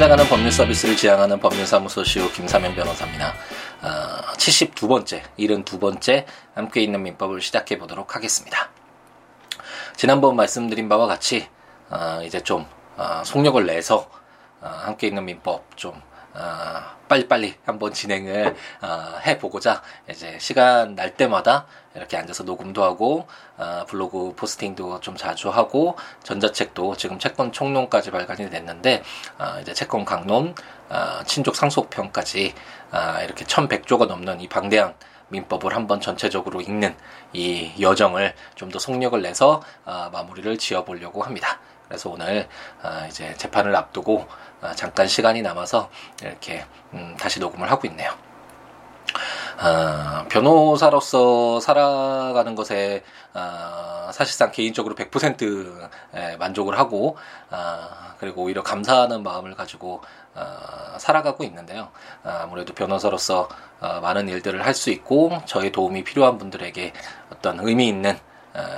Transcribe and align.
찾아가는 0.00 0.24
법률 0.30 0.50
서비스를 0.50 0.96
지향하는 0.96 1.40
법률사무소 1.40 2.04
시우 2.04 2.32
김사면 2.32 2.74
변호사입니다. 2.74 3.34
어, 3.82 4.32
72번째, 4.32 5.20
72번째 5.38 6.24
함께 6.54 6.80
있는 6.80 7.02
민법을 7.02 7.42
시작해 7.42 7.76
보도록 7.76 8.16
하겠습니다. 8.16 8.70
지난번 9.96 10.36
말씀드린 10.36 10.88
바와 10.88 11.06
같이 11.06 11.46
어, 11.90 12.22
이제 12.24 12.42
좀 12.42 12.64
어, 12.96 13.22
속력을 13.26 13.66
내서 13.66 14.08
어, 14.62 14.68
함께 14.68 15.08
있는 15.08 15.26
민법 15.26 15.76
좀 15.76 15.92
어, 16.32 16.80
빨리빨리 17.10 17.56
한번 17.64 17.92
진행을 17.92 18.54
어, 18.82 19.18
해보고자 19.26 19.82
이제 20.08 20.38
시간 20.38 20.94
날 20.94 21.16
때마다 21.16 21.66
이렇게 21.96 22.16
앉아서 22.16 22.44
녹음도 22.44 22.84
하고 22.84 23.26
어, 23.58 23.84
블로그 23.88 24.32
포스팅도 24.36 25.00
좀 25.00 25.16
자주 25.16 25.50
하고 25.50 25.96
전자책도 26.22 26.96
지금 26.96 27.18
채권 27.18 27.50
총론까지 27.50 28.12
발간이 28.12 28.48
됐는데 28.48 29.02
어, 29.38 29.58
이제 29.60 29.74
채권 29.74 30.04
강론, 30.04 30.54
어, 30.88 31.24
친족 31.26 31.56
상속편까지 31.56 32.54
어, 32.92 33.22
이렇게 33.24 33.44
1100조가 33.44 34.06
넘는 34.06 34.40
이 34.40 34.48
방대한 34.48 34.94
민법을 35.30 35.74
한번 35.74 36.00
전체적으로 36.00 36.60
읽는 36.60 36.94
이 37.32 37.72
여정을 37.80 38.34
좀 38.54 38.70
더 38.70 38.78
속력을 38.78 39.20
내서 39.20 39.62
어, 39.84 40.10
마무리를 40.12 40.56
지어보려고 40.58 41.22
합니다. 41.24 41.58
그래서 41.90 42.08
오늘 42.08 42.48
어, 42.84 43.04
이제 43.08 43.34
재판을 43.34 43.74
앞두고 43.74 44.28
어, 44.62 44.70
잠깐 44.76 45.08
시간이 45.08 45.42
남아서 45.42 45.90
이렇게 46.22 46.64
음, 46.94 47.16
다시 47.18 47.40
녹음을 47.40 47.68
하고 47.68 47.88
있네요. 47.88 48.12
어, 49.60 50.24
변호사로서 50.28 51.58
살아가는 51.58 52.54
것에 52.54 53.02
어, 53.34 54.10
사실상 54.12 54.52
개인적으로 54.52 54.94
100% 54.94 55.90
만족을 56.38 56.78
하고 56.78 57.18
어, 57.50 57.88
그리고 58.20 58.44
오히려 58.44 58.62
감사하는 58.62 59.24
마음을 59.24 59.56
가지고 59.56 60.00
어, 60.36 60.96
살아가고 60.98 61.42
있는데요. 61.42 61.90
아무래도 62.22 62.72
변호사로서 62.72 63.48
어, 63.80 63.98
많은 64.00 64.28
일들을 64.28 64.64
할 64.64 64.74
수 64.74 64.90
있고 64.90 65.42
저의 65.46 65.72
도움이 65.72 66.04
필요한 66.04 66.38
분들에게 66.38 66.92
어떤 67.32 67.58
의미 67.60 67.88
있는 67.88 68.12
어, 68.12 68.29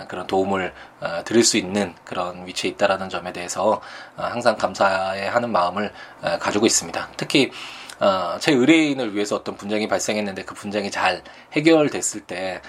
그런 0.08 0.26
도움을 0.26 0.72
어, 1.00 1.22
드릴 1.24 1.44
수 1.44 1.56
있는 1.56 1.94
그런 2.04 2.46
위치에 2.46 2.70
있다라는 2.70 3.08
점에 3.08 3.32
대해서 3.32 3.80
어, 4.16 4.22
항상 4.22 4.56
감사해하는 4.56 5.50
마음을 5.50 5.92
가지고 6.40 6.66
있습니다. 6.66 7.08
특히 7.16 7.50
제 8.40 8.52
의뢰인을 8.52 9.14
위해서 9.14 9.36
어떤 9.36 9.56
분쟁이 9.56 9.86
발생했는데 9.88 10.44
그 10.44 10.54
분쟁이 10.54 10.90
잘 10.90 11.22
해결됐을 11.52 12.22
때 12.22 12.60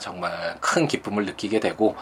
정말 0.00 0.56
큰 0.60 0.86
기쁨을 0.86 1.24
느끼게 1.24 1.60
되고 1.60 1.96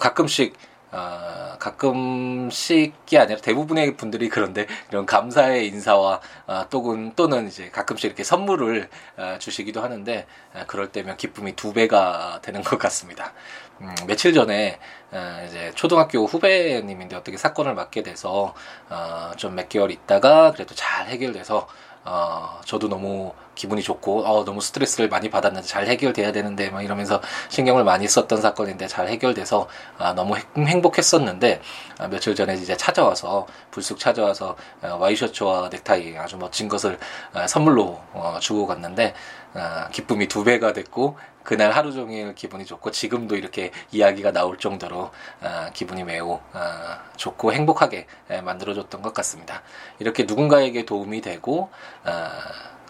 가끔씩 0.00 0.56
어, 0.92 1.56
가끔씩이 1.58 3.18
아니라 3.18 3.40
대부분의 3.40 3.96
분들이 3.96 4.28
그런데 4.28 4.66
이런 4.90 5.06
감사의 5.06 5.68
인사와 5.68 6.20
어, 6.46 6.66
또는 6.70 7.12
또는 7.14 7.46
이제 7.46 7.70
가끔씩 7.70 8.06
이렇게 8.06 8.24
선물을 8.24 8.88
어, 9.18 9.36
주시기도 9.38 9.82
하는데 9.82 10.26
어, 10.54 10.64
그럴 10.66 10.90
때면 10.90 11.16
기쁨이 11.16 11.54
두 11.54 11.72
배가 11.72 12.40
되는 12.42 12.62
것 12.62 12.78
같습니다. 12.78 13.32
음, 13.80 13.94
며칠 14.06 14.34
전에 14.34 14.78
어, 15.12 15.44
이제 15.46 15.72
초등학교 15.74 16.24
후배님인데 16.26 17.16
어떻게 17.16 17.36
사건을 17.36 17.74
맡게 17.74 18.02
돼서 18.02 18.54
어, 18.88 19.30
좀 19.36 19.50
몇 19.54 19.68
개월 19.68 19.90
있다가 19.90 20.52
그래도 20.52 20.74
잘 20.74 21.08
해결돼서 21.08 21.66
어, 22.04 22.60
저도 22.64 22.88
너무 22.88 23.32
기분이 23.54 23.82
좋고, 23.82 24.24
어, 24.24 24.44
너무 24.44 24.60
스트레스를 24.60 25.10
많이 25.10 25.28
받았는데 25.28 25.66
잘 25.66 25.86
해결돼야 25.86 26.32
되는데, 26.32 26.70
막 26.70 26.82
이러면서 26.82 27.20
신경을 27.50 27.84
많이 27.84 28.08
썼던 28.08 28.40
사건인데 28.40 28.86
잘 28.86 29.08
해결돼서, 29.08 29.68
아, 29.98 30.14
너무 30.14 30.36
행복했었는데, 30.56 31.60
아, 31.98 32.08
며칠 32.08 32.34
전에 32.34 32.54
이제 32.54 32.76
찾아와서, 32.76 33.46
불쑥 33.70 33.98
찾아와서, 33.98 34.56
어, 34.82 34.96
와이셔츠와 34.98 35.68
넥타이 35.70 36.16
아주 36.16 36.38
멋진 36.38 36.68
것을 36.68 36.98
어, 37.34 37.46
선물로 37.46 38.00
어, 38.14 38.38
주고 38.40 38.66
갔는데, 38.66 39.14
아, 39.52 39.88
기쁨이 39.90 40.26
두 40.26 40.42
배가 40.44 40.72
됐고, 40.72 41.18
그날 41.42 41.72
하루 41.72 41.92
종일 41.92 42.34
기분이 42.34 42.64
좋고 42.64 42.90
지금도 42.90 43.36
이렇게 43.36 43.70
이야기가 43.92 44.32
나올 44.32 44.58
정도로 44.58 45.10
아, 45.42 45.70
기분이 45.72 46.04
매우 46.04 46.40
아, 46.52 47.02
좋고 47.16 47.52
행복하게 47.52 48.06
예, 48.30 48.40
만들어줬던 48.40 49.02
것 49.02 49.14
같습니다. 49.14 49.62
이렇게 49.98 50.24
누군가에게 50.24 50.84
도움이 50.84 51.20
되고 51.22 51.70
아, 52.04 52.30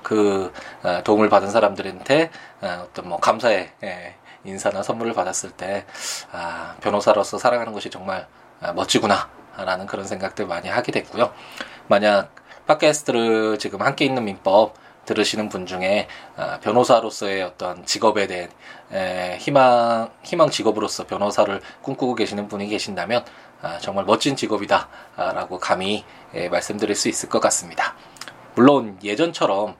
그 0.02 0.52
아, 0.82 1.02
도움을 1.02 1.28
받은 1.28 1.50
사람들한테 1.50 2.30
아, 2.60 2.84
어떤 2.88 3.08
뭐 3.08 3.18
감사의 3.18 3.72
예, 3.84 4.14
인사나 4.44 4.82
선물을 4.82 5.12
받았을 5.12 5.50
때 5.50 5.84
아, 6.32 6.76
변호사로서 6.80 7.38
살아가는 7.38 7.72
것이 7.72 7.90
정말 7.90 8.26
아, 8.60 8.72
멋지구나라는 8.72 9.86
그런 9.86 10.06
생각들 10.06 10.46
많이 10.46 10.68
하게 10.68 10.92
됐고요. 10.92 11.32
만약 11.88 12.34
팟캐스트를 12.66 13.58
지금 13.58 13.82
함께 13.82 14.04
있는 14.04 14.24
민법 14.24 14.74
들으시는 15.04 15.48
분 15.48 15.66
중에 15.66 16.06
아, 16.36 16.58
변호사로서의 16.60 17.42
어떤 17.42 17.84
직업에 17.84 18.26
대한 18.26 19.38
희망 19.38 20.10
희망 20.22 20.50
직업으로서 20.50 21.06
변호사를 21.06 21.60
꿈꾸고 21.82 22.14
계시는 22.14 22.48
분이 22.48 22.68
계신다면 22.68 23.24
아, 23.62 23.78
정말 23.78 24.04
멋진 24.04 24.36
직업이다라고 24.36 25.58
감히 25.58 26.04
말씀드릴 26.50 26.94
수 26.94 27.08
있을 27.08 27.28
것 27.28 27.40
같습니다. 27.40 27.94
물론 28.54 28.98
예전처럼 29.02 29.76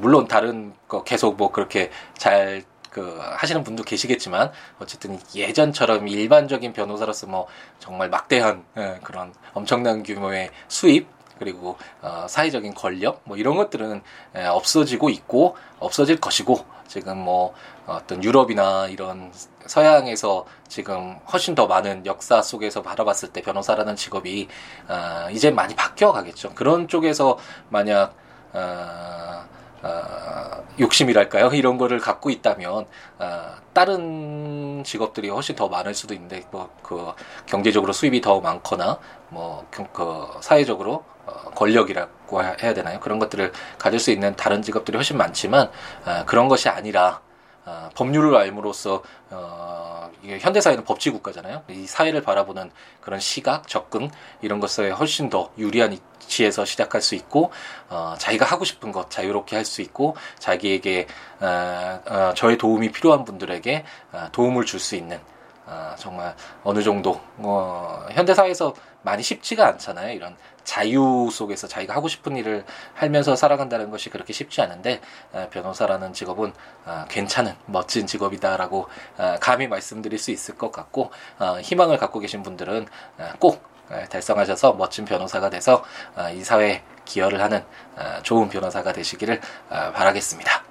물론 0.00 0.26
다른 0.26 0.74
거 0.88 1.04
계속 1.04 1.36
뭐 1.36 1.50
그렇게 1.50 1.90
잘 2.16 2.64
그 2.94 3.18
하시는 3.20 3.64
분도 3.64 3.82
계시겠지만 3.82 4.52
어쨌든 4.78 5.18
예전처럼 5.34 6.06
일반적인 6.06 6.72
변호사로서 6.72 7.26
뭐 7.26 7.48
정말 7.80 8.08
막대한 8.08 8.64
그런 9.02 9.34
엄청난 9.52 10.04
규모의 10.04 10.50
수입 10.68 11.08
그리고 11.38 11.76
어, 12.02 12.26
사회적인 12.28 12.74
권력 12.74 13.20
뭐 13.24 13.36
이런 13.36 13.56
것들은 13.56 14.02
에, 14.36 14.46
없어지고 14.46 15.10
있고 15.10 15.56
없어질 15.78 16.20
것이고 16.20 16.64
지금 16.86 17.18
뭐 17.18 17.54
어떤 17.86 18.22
유럽이나 18.22 18.88
이런 18.88 19.32
서양에서 19.66 20.46
지금 20.68 21.18
훨씬 21.32 21.54
더 21.54 21.66
많은 21.66 22.06
역사 22.06 22.42
속에서 22.42 22.82
바라봤을 22.82 23.32
때 23.32 23.42
변호사라는 23.42 23.96
직업이 23.96 24.48
어, 24.88 25.28
이제 25.30 25.50
많이 25.50 25.74
바뀌어 25.74 26.12
가겠죠. 26.12 26.54
그런 26.54 26.88
쪽에서 26.88 27.38
만약 27.70 28.14
어, 28.52 29.44
어, 29.84 30.64
욕심이랄까요? 30.80 31.50
이런 31.54 31.76
거를 31.76 31.98
갖고 31.98 32.30
있다면, 32.30 32.86
어, 33.18 33.54
다른 33.74 34.82
직업들이 34.82 35.28
훨씬 35.28 35.54
더 35.54 35.68
많을 35.68 35.92
수도 35.94 36.14
있는데, 36.14 36.42
뭐, 36.50 36.70
그, 36.82 37.12
경제적으로 37.44 37.92
수입이 37.92 38.22
더 38.22 38.40
많거나, 38.40 38.98
뭐, 39.28 39.66
그, 39.70 39.84
그 39.92 40.26
사회적으로 40.40 40.94
어, 40.94 41.13
권력이라고 41.54 42.42
해야 42.42 42.74
되나요? 42.74 43.00
그런 43.00 43.18
것들을 43.18 43.52
가질 43.78 43.98
수 44.00 44.10
있는 44.10 44.34
다른 44.36 44.62
직업들이 44.62 44.96
훨씬 44.96 45.16
많지만 45.16 45.70
어, 46.04 46.24
그런 46.26 46.48
것이 46.48 46.68
아니라 46.68 47.20
어, 47.66 47.88
법률을 47.94 48.36
알므로써 48.36 49.02
어, 49.30 50.10
현대 50.40 50.60
사회는 50.60 50.84
법치 50.84 51.10
국가잖아요. 51.10 51.62
이 51.70 51.86
사회를 51.86 52.22
바라보는 52.22 52.70
그런 53.00 53.20
시각, 53.20 53.68
접근 53.68 54.10
이런 54.42 54.60
것에 54.60 54.90
훨씬 54.90 55.30
더 55.30 55.50
유리한 55.58 55.92
위치에서 55.92 56.64
시작할 56.64 57.00
수 57.00 57.14
있고 57.14 57.52
어, 57.88 58.14
자기가 58.18 58.44
하고 58.44 58.64
싶은 58.64 58.92
것 58.92 59.10
자유롭게 59.10 59.56
할 59.56 59.64
수 59.64 59.80
있고 59.82 60.16
자기에게 60.38 61.06
어, 61.40 62.00
어, 62.06 62.32
저의 62.34 62.58
도움이 62.58 62.92
필요한 62.92 63.24
분들에게 63.24 63.84
어, 64.12 64.28
도움을 64.32 64.64
줄 64.66 64.78
수 64.80 64.94
있는 64.96 65.18
어, 65.66 65.94
정말 65.98 66.34
어느 66.62 66.82
정도 66.82 67.20
어, 67.38 68.06
현대 68.12 68.34
사회에서 68.34 68.74
많이 69.02 69.22
쉽지가 69.22 69.66
않잖아요. 69.68 70.12
이런 70.14 70.36
자유 70.64 71.28
속에서 71.30 71.68
자기가 71.68 71.94
하고 71.94 72.08
싶은 72.08 72.36
일을 72.36 72.64
하면서 72.94 73.36
살아간다는 73.36 73.90
것이 73.90 74.10
그렇게 74.10 74.32
쉽지 74.32 74.60
않은데 74.60 75.00
어, 75.32 75.48
변호사라는 75.50 76.12
직업은 76.12 76.52
어, 76.86 77.04
괜찮은 77.08 77.54
멋진 77.66 78.06
직업이다라고 78.06 78.88
어, 79.18 79.36
감히 79.40 79.68
말씀드릴 79.68 80.18
수 80.18 80.30
있을 80.30 80.56
것 80.56 80.72
같고 80.72 81.10
어, 81.38 81.60
희망을 81.60 81.98
갖고 81.98 82.18
계신 82.18 82.42
분들은 82.42 82.86
어, 83.18 83.28
꼭 83.38 83.62
어, 83.90 84.02
달성하셔서 84.08 84.72
멋진 84.74 85.04
변호사가 85.04 85.50
돼서 85.50 85.84
어, 86.16 86.30
이 86.30 86.42
사회에 86.42 86.82
기여를 87.04 87.40
하는 87.40 87.62
어, 87.96 88.22
좋은 88.22 88.48
변호사가 88.48 88.92
되시기를 88.92 89.40
어, 89.70 89.92
바라겠습니다. 89.92 90.64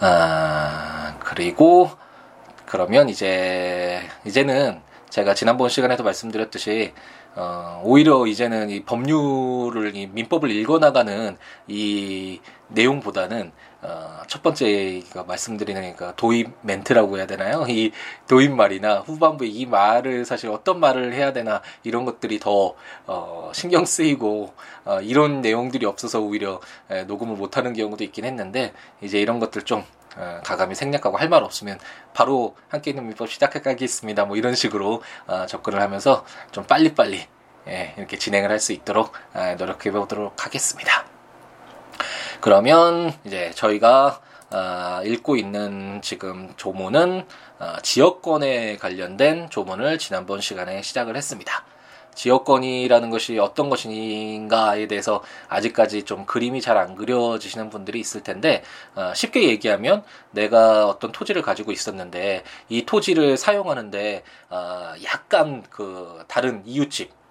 아, 0.00 1.16
그리고 1.20 1.90
그러면 2.66 3.08
이제 3.08 4.02
이제는 4.24 4.82
제가 5.08 5.34
지난번 5.34 5.68
시간에도 5.68 6.02
말씀드렸듯이 6.02 6.92
어, 7.36 7.82
오히려 7.84 8.26
이제는 8.26 8.70
이 8.70 8.82
법률을, 8.82 9.94
이 9.94 10.06
민법을 10.06 10.50
읽어나가는 10.50 11.36
이 11.68 12.40
내용보다는, 12.68 13.52
어, 13.82 14.22
첫 14.26 14.42
번째 14.42 15.02
말씀드리는 15.26 15.80
그러니까 15.80 16.16
도입 16.16 16.50
멘트라고 16.62 17.18
해야 17.18 17.26
되나요? 17.26 17.66
이 17.68 17.92
도입 18.26 18.52
말이나 18.52 19.00
후반부에 19.00 19.48
이 19.48 19.66
말을 19.66 20.24
사실 20.24 20.48
어떤 20.48 20.80
말을 20.80 21.12
해야 21.12 21.34
되나 21.34 21.60
이런 21.84 22.06
것들이 22.06 22.40
더, 22.40 22.74
어, 23.06 23.50
신경 23.54 23.84
쓰이고, 23.84 24.54
어, 24.86 25.00
이런 25.02 25.42
내용들이 25.42 25.84
없어서 25.84 26.20
오히려 26.20 26.60
에, 26.90 27.04
녹음을 27.04 27.36
못하는 27.36 27.74
경우도 27.74 28.02
있긴 28.02 28.24
했는데, 28.24 28.72
이제 29.02 29.20
이런 29.20 29.40
것들 29.40 29.62
좀 29.62 29.84
어, 30.16 30.40
가감히 30.44 30.74
생략하고 30.74 31.16
할 31.16 31.28
말 31.28 31.42
없으면 31.42 31.78
바로 32.14 32.56
함께 32.68 32.90
있는 32.90 33.06
민법 33.06 33.28
시작하겠습니다. 33.30 34.24
뭐 34.24 34.36
이런 34.36 34.54
식으로 34.54 35.02
어, 35.26 35.46
접근을 35.46 35.80
하면서 35.80 36.24
좀 36.52 36.64
빨리빨리 36.64 37.26
예, 37.68 37.94
이렇게 37.98 38.16
진행을 38.16 38.50
할 38.50 38.60
수 38.60 38.72
있도록 38.72 39.12
아, 39.34 39.54
노력해 39.56 39.90
보도록 39.90 40.44
하겠습니다. 40.44 41.04
그러면 42.40 43.12
이제 43.24 43.50
저희가 43.54 44.20
어, 44.50 45.00
읽고 45.04 45.36
있는 45.36 46.00
지금 46.02 46.52
조문은 46.56 47.26
어, 47.58 47.72
지역권에 47.82 48.76
관련된 48.76 49.50
조문을 49.50 49.98
지난번 49.98 50.40
시간에 50.40 50.82
시작을 50.82 51.16
했습니다. 51.16 51.64
지역권이라는 52.16 53.10
것이 53.10 53.38
어떤 53.38 53.70
것인가에 53.70 54.86
대해서 54.88 55.22
아직까지 55.48 56.02
좀 56.04 56.26
그림이 56.26 56.60
잘 56.60 56.76
안 56.76 56.94
그려지시는 56.94 57.70
분들이 57.70 58.00
있을 58.00 58.22
텐데 58.22 58.62
어, 58.94 59.12
쉽게 59.14 59.48
얘기하면 59.48 60.02
내가 60.30 60.86
어떤 60.86 61.10
토지를 61.12 61.40
가지고 61.42 61.72
있었는데 61.72 62.44
이 62.68 62.84
토지를 62.84 63.36
사용하는데 63.38 64.22
어, 64.50 64.92
약간 65.04 65.62
그 65.70 66.24
다른 66.28 66.62
이웃집 66.66 67.10
아, 67.10 67.25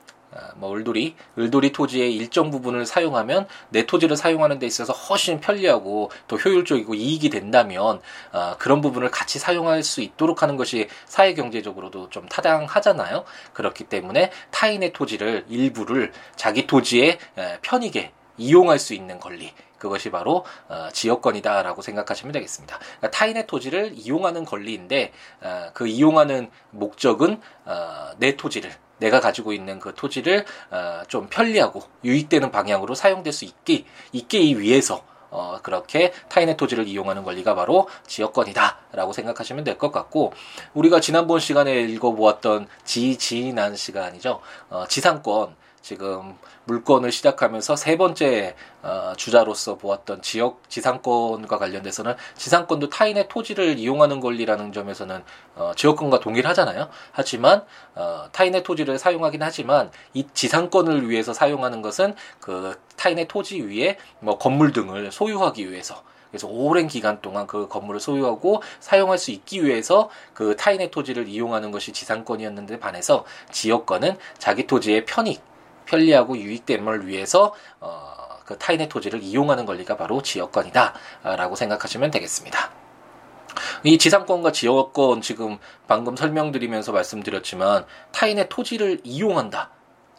뭐 0.56 0.76
을돌이 0.76 1.16
을돌이 1.38 1.72
토지의 1.72 2.16
일정 2.16 2.52
부분을 2.52 2.86
사용하면 2.86 3.48
내 3.70 3.86
토지를 3.86 4.18
사용하는 4.18 4.60
데 4.60 4.66
있어서 4.66 4.94
훨씬 4.94 5.40
편리하고 5.40 6.12
더 6.28 6.36
효율적이고 6.36 6.94
이익이 6.94 7.30
된다면 7.30 8.02
어, 8.32 8.56
그런 8.58 8.82
부분을 8.82 9.12
같이 9.12 9.40
사용할 9.40 9.84
수 9.84 10.02
있도록 10.02 10.44
하는 10.44 10.58
것이 10.58 10.88
사회 11.06 11.34
경제적으로도 11.34 12.10
좀 12.10 12.28
타당하잖아요. 12.28 13.24
그렇기 13.54 13.86
때문에 13.86 14.32
타인의 14.52 14.94
토지를 14.94 15.46
일부를 15.50 16.12
자기 16.36 16.68
토지에 16.68 17.18
에, 17.38 17.58
편익에 17.62 18.12
이용할 18.38 18.80
수 18.80 18.94
있는 18.94 19.20
권리 19.20 19.54
그것이 19.78 20.10
바로 20.10 20.46
어, 20.68 20.90
지역권이다라고 20.92 21.82
생각하시면 21.82 22.32
되겠습니다. 22.34 22.78
그러니까 22.80 23.12
타인의 23.12 23.48
토지를 23.48 23.94
이용하는 23.96 24.46
권리인데 24.46 25.12
어, 25.42 25.70
그 25.74 25.88
이용하는 25.88 26.50
목적은 26.72 27.40
어, 27.66 28.10
내 28.18 28.36
토지를 28.36 28.72
내가 28.97 29.19
가지고 29.19 29.53
있는 29.53 29.80
그 29.80 29.94
토지를 29.95 30.45
어, 30.71 31.01
좀 31.07 31.27
편리하고 31.30 31.83
유익되는 32.03 32.51
방향으로 32.51 32.95
사용될 32.95 33.33
수 33.33 33.45
있게 33.45 33.86
있게 34.12 34.39
위해서 34.57 35.03
어, 35.31 35.59
그렇게 35.62 36.13
타인의 36.30 36.56
토지를 36.56 36.88
이용하는 36.88 37.24
권리가 37.24 37.56
바로 37.56 37.89
지역권이다라고 38.07 39.12
생각하시면 39.12 39.63
될 39.65 39.77
것 39.77 39.92
같고 39.92 40.31
우리가 40.74 41.01
지난번 41.01 41.39
시간에 41.42 41.81
읽어보았던 41.81 42.68
지지난 42.86 43.75
시간이죠. 43.75 44.39
어, 44.69 44.86
지상권 44.88 45.56
지금 45.86 46.36
물건을 46.64 47.12
시작하면서 47.12 47.76
세 47.76 47.96
번째 47.96 48.56
어, 48.82 49.14
주자로서 49.18 49.76
보았던 49.78 50.24
지역 50.24 50.68
지상권과 50.68 51.60
관련돼서는 51.60 52.16
지상권도 52.36 52.90
타인의 52.90 53.28
토지를 53.28 53.78
이용하는 53.78 54.20
권리라는 54.20 54.74
점에서는 54.74 55.24
어, 55.54 55.74
지역권과 55.76 56.22
동일하잖아요. 56.22 56.90
하지만 57.12 57.64
어, 57.94 58.26
타인의 58.32 58.64
토지를 58.64 58.98
사용하긴 58.98 59.44
하지만 59.44 59.92
이 60.16 60.26
지상권을 60.34 61.08
위해서 61.08 61.34
사용하는 61.34 61.84
것은 61.84 62.16
그 62.40 62.80
타인의 62.96 63.28
토지 63.28 63.62
위에 63.62 64.00
뭐 64.22 64.40
건물 64.40 64.74
등을 64.74 65.12
소유하기 65.12 65.70
위해서 65.70 66.02
그래서 66.32 66.48
오랜 66.48 66.88
기간 66.88 67.22
동안 67.22 67.46
그 67.46 67.68
건물을 67.68 68.00
소유하고 68.00 68.64
사용할 68.80 69.20
수 69.20 69.30
있기 69.30 69.64
위해서 69.64 70.10
그 70.34 70.56
타인의 70.56 70.90
토지를 70.90 71.28
이용하는 71.28 71.70
것이 71.70 71.94
지상권이었는데 71.94 72.80
반해서 72.80 73.24
지역권은 73.52 74.18
자기 74.40 74.66
토지의 74.66 75.06
편익 75.06 75.54
편리하고 75.86 76.38
유익됨을 76.38 77.08
위해서 77.08 77.54
어, 77.80 78.16
그 78.46 78.58
타인의 78.58 78.90
토지를 78.90 79.22
이용하는 79.24 79.66
권리가 79.66 79.98
바로 79.98 80.22
지역권이다라고 80.22 81.56
생각하시면 81.56 82.12
되겠습니다. 82.12 82.72
이 83.84 83.98
지상권과 83.98 84.52
지역권 84.52 85.22
지금 85.22 85.58
방금 85.88 86.16
설명드리면서 86.16 86.92
말씀드렸지만 86.92 87.86
타인의 88.12 88.50
토지를 88.50 89.00
이용한다. 89.04 89.72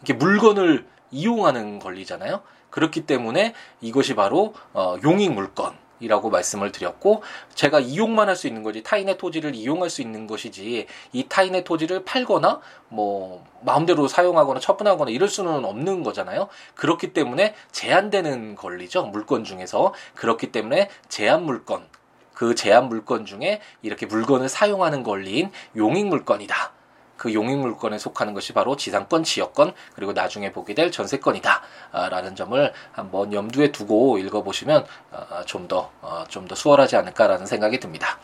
이게 0.03 0.13
물건을 0.13 0.87
이용하는 1.11 1.79
권리잖아요. 1.79 2.43
그렇기 2.71 3.07
때문에 3.07 3.55
이것이 3.81 4.15
바로 4.15 4.55
어, 4.73 4.97
용익 5.03 5.33
물건. 5.33 5.77
이라고 6.01 6.31
말씀을 6.31 6.73
드렸고 6.73 7.23
제가 7.55 7.81
이용만 7.81 8.29
할 8.29 8.37
수 8.37 8.47
있는 8.47 8.63
거지 8.63 8.83
타인의 8.83 9.17
토지를 9.19 9.55
이용할 9.55 9.89
수 9.91 10.03
있는 10.03 10.27
것이지 10.27 10.87
이 11.13 11.29
타인의 11.29 11.65
토지를 11.65 12.05
팔거나 12.05 12.61
뭐 12.89 13.45
마음대로 13.63 14.07
사용하거나 14.07 14.61
처분하거나 14.61 15.11
이럴 15.11 15.29
수는 15.29 15.65
없는 15.65 16.03
거잖아요. 16.03 16.49
그렇기 16.75 17.15
때문에 17.15 17.55
제한되는 17.73 18.55
권리죠. 18.57 19.07
물건 19.07 19.43
중에서 19.43 19.95
그렇기 20.15 20.53
때문에 20.53 20.91
제한 21.09 21.45
물건 21.45 21.87
그 22.35 22.55
제한 22.55 22.91
물건 22.91 23.25
중에 23.25 23.61
이렇게 23.81 24.05
물건을 24.05 24.51
사용하는 24.51 25.03
권리인 25.03 25.51
용익 25.75 26.07
물건이다. 26.07 26.76
그 27.17 27.33
용익 27.35 27.59
물건에 27.59 27.99
속하는 27.99 28.35
것이 28.35 28.53
바로 28.53 28.77
지상권, 28.77 29.25
지역권, 29.25 29.73
그리고 29.95 30.13
나중에 30.13 30.53
보게 30.53 30.75
될 30.75 30.91
전세권이다. 30.91 31.63
아, 31.93 32.09
라는 32.09 32.37
점을 32.37 32.73
한번 32.93 33.33
염두에 33.33 33.73
두고 33.73 34.19
읽어보시면 34.19 34.85
아, 35.13 35.43
좀 35.47 35.67
더, 35.69 35.91
어, 36.03 36.25
좀더 36.29 36.55
수월하지 36.55 36.97
않을까라는 36.97 37.47
생각이 37.47 37.81
듭니다. 37.81 38.19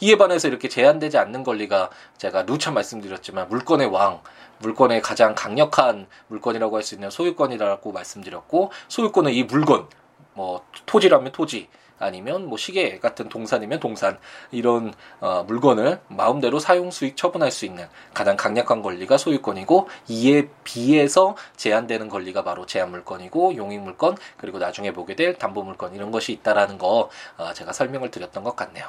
이에 0.00 0.16
반해서 0.16 0.48
이렇게 0.48 0.68
제한되지 0.68 1.18
않는 1.18 1.42
권리가 1.42 1.90
제가 2.18 2.44
누차 2.46 2.70
말씀드렸지만 2.70 3.48
물건의 3.48 3.86
왕, 3.88 4.20
물건의 4.58 5.02
가장 5.02 5.34
강력한 5.34 6.06
물건이라고 6.28 6.76
할 6.76 6.82
수 6.82 6.94
있는 6.94 7.10
소유권이라고 7.10 7.92
말씀드렸고 7.92 8.70
소유권은 8.88 9.32
이 9.32 9.42
물건, 9.44 9.88
뭐 10.34 10.64
토지라면 10.86 11.32
토지, 11.32 11.68
아니면 11.98 12.46
뭐 12.48 12.58
시계 12.58 12.98
같은 12.98 13.28
동산이면 13.28 13.80
동산 13.80 14.18
이런 14.50 14.92
어, 15.20 15.44
물건을 15.44 16.00
마음대로 16.08 16.58
사용 16.58 16.90
수익 16.90 17.16
처분할 17.16 17.50
수 17.50 17.64
있는 17.64 17.86
가장 18.12 18.36
강력한 18.36 18.82
권리가 18.82 19.16
소유권이고 19.16 19.88
이에 20.08 20.48
비해서 20.64 21.36
제한되는 21.56 22.08
권리가 22.08 22.44
바로 22.44 22.66
제한 22.66 22.90
물건이고 22.90 23.56
용익 23.56 23.80
물건 23.80 24.16
그리고 24.36 24.58
나중에 24.58 24.92
보게 24.92 25.16
될 25.16 25.38
담보 25.38 25.62
물건 25.62 25.94
이런 25.94 26.10
것이 26.10 26.32
있다라는 26.32 26.78
거 26.78 27.10
어, 27.36 27.52
제가 27.52 27.72
설명을 27.72 28.10
드렸던 28.10 28.44
것 28.44 28.56
같네요. 28.56 28.86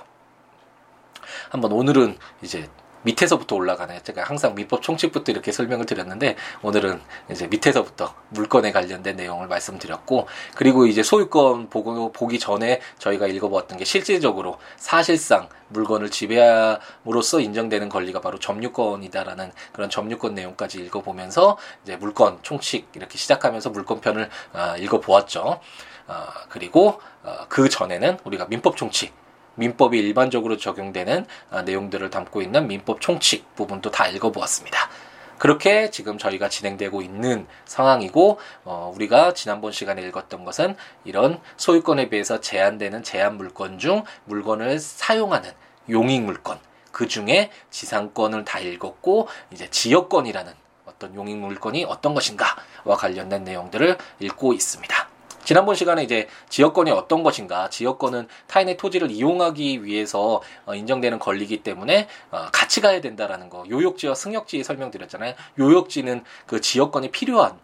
한번 1.50 1.72
오늘은 1.72 2.18
이제 2.42 2.70
밑에서부터 3.08 3.56
올라가네. 3.56 4.04
제가 4.04 4.24
항상 4.24 4.54
민법 4.54 4.82
총칙부터 4.82 5.32
이렇게 5.32 5.52
설명을 5.52 5.86
드렸는데 5.86 6.36
오늘은 6.62 7.02
이제 7.32 7.48
밑에서부터 7.48 8.14
물건에 8.30 8.72
관련된 8.72 9.16
내용을 9.16 9.48
말씀드렸고 9.48 10.28
그리고 10.56 10.86
이제 10.86 11.04
소유권 11.04 11.70
보고 11.70 12.12
보기 12.12 12.38
전에 12.38 12.82
저희가 13.00 13.28
읽어보았던 13.28 13.78
게 13.78 13.86
실질적으로 13.86 14.58
사실상 14.76 15.48
물건을 15.70 16.12
지배함으로써 16.12 17.40
인정되는 17.40 17.90
권리가 17.90 18.22
바로 18.22 18.40
점유권이다라는 18.40 19.52
그런 19.72 19.90
점유권 19.90 20.36
내용까지 20.36 20.80
읽어보면서 20.80 21.58
이제 21.84 21.96
물건 21.96 22.40
총칙 22.42 22.90
이렇게 22.94 23.18
시작하면서 23.18 23.70
물건편을 23.70 24.30
어, 24.54 24.76
읽어보았죠. 24.78 25.60
어, 26.08 26.26
그리고 26.50 27.02
어, 27.24 27.46
그 27.50 27.70
전에는 27.70 28.20
우리가 28.24 28.48
민법 28.48 28.78
총칙 28.78 29.14
민법이 29.58 30.00
일반적으로 30.00 30.58
적용되는 30.58 31.26
아, 31.52 31.62
내용들을 31.64 32.10
담고 32.10 32.42
있는 32.42 32.68
민법 32.68 33.02
총칙 33.02 33.56
부분도 33.56 33.92
다 33.92 34.08
읽어보았습니다. 34.08 34.90
그렇게 35.38 35.92
지금 35.92 36.18
저희가 36.18 36.50
진행되고 36.50 37.02
있는 37.02 37.48
상황이고 37.66 38.40
어, 38.64 38.92
우리가 38.96 39.34
지난번 39.34 39.72
시간에 39.72 40.02
읽었던 40.02 40.46
것은 40.46 40.76
이런 41.06 41.40
소유권에 41.58 42.10
비해서 42.10 42.40
제한되는 42.42 43.04
제한 43.04 43.38
물건 43.38 43.78
중 43.78 44.04
물건을 44.26 44.80
사용하는 44.80 45.52
용익 45.90 46.24
물건 46.24 46.60
그 46.92 47.08
중에 47.08 47.52
지상권을 47.70 48.46
다 48.46 48.60
읽었고 48.60 49.28
이제 49.52 49.70
지역권이라는 49.70 50.52
어떤 50.86 51.14
용익 51.16 51.38
물건이 51.38 51.86
어떤 51.86 52.16
것인가와 52.16 52.96
관련된 52.98 53.44
내용들을 53.44 53.98
읽고 54.20 54.54
있습니다. 54.54 55.17
지난번 55.48 55.76
시간에 55.76 56.04
이제 56.04 56.28
지역권이 56.50 56.92
어떤 56.92 57.24
것인가, 57.24 57.70
지역권은 57.70 58.28
타인의 58.48 58.76
토지를 58.76 59.10
이용하기 59.10 59.86
위해서 59.86 60.42
어, 60.66 60.76
인정되는 60.76 61.20
권리이기 61.20 61.64
때문에 61.64 62.10
어, 62.32 62.48
같이 62.52 62.82
가야 62.82 63.00
된다라는 63.00 63.50
거, 63.50 63.64
요역지와 63.70 64.14
승역지 64.14 64.66
설명드렸잖아요. 64.66 65.36
요역지는 65.58 66.26
그 66.48 66.60
지역권이 66.60 67.12
필요한 67.12 67.58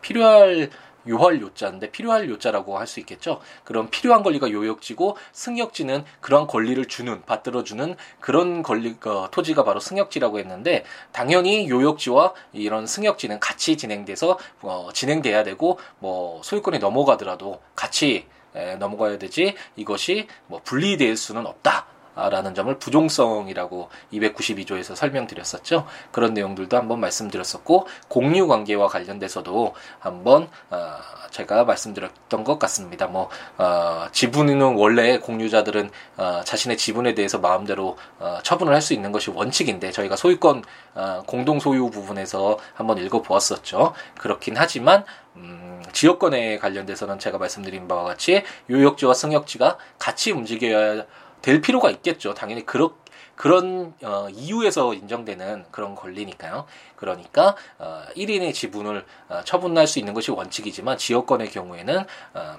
필요할 0.00 0.70
요할 1.08 1.40
요자인데 1.40 1.90
필요할 1.90 2.28
요자라고 2.28 2.78
할 2.78 2.90
수 2.90 3.00
있겠죠. 3.00 3.40
그럼 3.64 3.88
필요한 3.90 4.22
권리가 4.22 4.50
요역지고 4.50 5.16
승역지는 5.32 6.04
그러한 6.20 6.46
권리를 6.48 6.84
주는 6.86 7.22
받들어 7.24 7.62
주는 7.62 7.94
그런 8.18 8.62
권리 8.62 8.96
어, 9.06 9.28
토지가 9.30 9.62
바로 9.64 9.78
승역지라고 9.78 10.40
했는데 10.40 10.84
당연히 11.12 11.70
요역지와 11.70 12.34
이런 12.52 12.86
승역지는 12.86 13.38
같이 13.38 13.76
진행돼서 13.76 14.38
어, 14.62 14.88
진행돼야 14.92 15.44
되고 15.44 15.78
뭐 16.00 16.42
소유권이 16.42 16.80
넘어가더라도 16.80 17.60
같이 17.76 18.26
에, 18.54 18.74
넘어가야 18.76 19.18
되지 19.18 19.54
이것이 19.76 20.26
뭐 20.48 20.60
분리될 20.64 21.16
수는 21.16 21.46
없다. 21.46 21.86
라는 22.28 22.54
점을 22.54 22.72
부종성이라고 22.78 23.88
292조에서 24.12 24.94
설명드렸었죠. 24.94 25.86
그런 26.10 26.34
내용들도 26.34 26.76
한번 26.76 27.00
말씀드렸었고 27.00 27.86
공유 28.08 28.46
관계와 28.46 28.88
관련돼서도 28.88 29.74
한번 29.98 30.48
어, 30.70 30.96
제가 31.30 31.64
말씀드렸던 31.64 32.44
것 32.44 32.58
같습니다. 32.58 33.06
뭐 33.06 33.30
어, 33.56 34.06
지분은 34.12 34.74
원래 34.76 35.18
공유자들은 35.18 35.90
어, 36.16 36.40
자신의 36.44 36.76
지분에 36.76 37.14
대해서 37.14 37.38
마음대로 37.38 37.96
어, 38.18 38.38
처분을 38.42 38.74
할 38.74 38.80
수 38.80 38.94
있는 38.94 39.12
것이 39.12 39.30
원칙인데 39.30 39.92
저희가 39.92 40.16
소유권 40.16 40.64
어, 40.94 41.22
공동 41.26 41.60
소유 41.60 41.90
부분에서 41.90 42.58
한번 42.74 42.98
읽어보았었죠. 42.98 43.92
그렇긴 44.18 44.56
하지만 44.56 45.04
음, 45.36 45.82
지역권에 45.92 46.58
관련돼서는 46.58 47.18
제가 47.18 47.38
말씀드린 47.38 47.86
바와 47.86 48.04
같이 48.04 48.42
요역지와 48.68 49.14
승역지가 49.14 49.78
같이 49.98 50.32
움직여야 50.32 51.04
될 51.42 51.60
필요가 51.60 51.90
있겠죠. 51.90 52.34
당연히 52.34 52.64
그렇 52.66 52.94
그런 53.40 53.94
어, 54.02 54.28
이유에서 54.30 54.92
인정되는 54.92 55.64
그런 55.70 55.94
권리니까요. 55.94 56.66
그러니까 56.96 57.56
어, 57.78 58.02
1인의 58.14 58.52
지분을 58.52 59.06
어, 59.30 59.40
처분할 59.44 59.86
수 59.86 59.98
있는 59.98 60.12
것이 60.12 60.30
원칙이지만 60.30 60.98
지역권의 60.98 61.50
경우에는 61.50 62.04
어, 62.34 62.56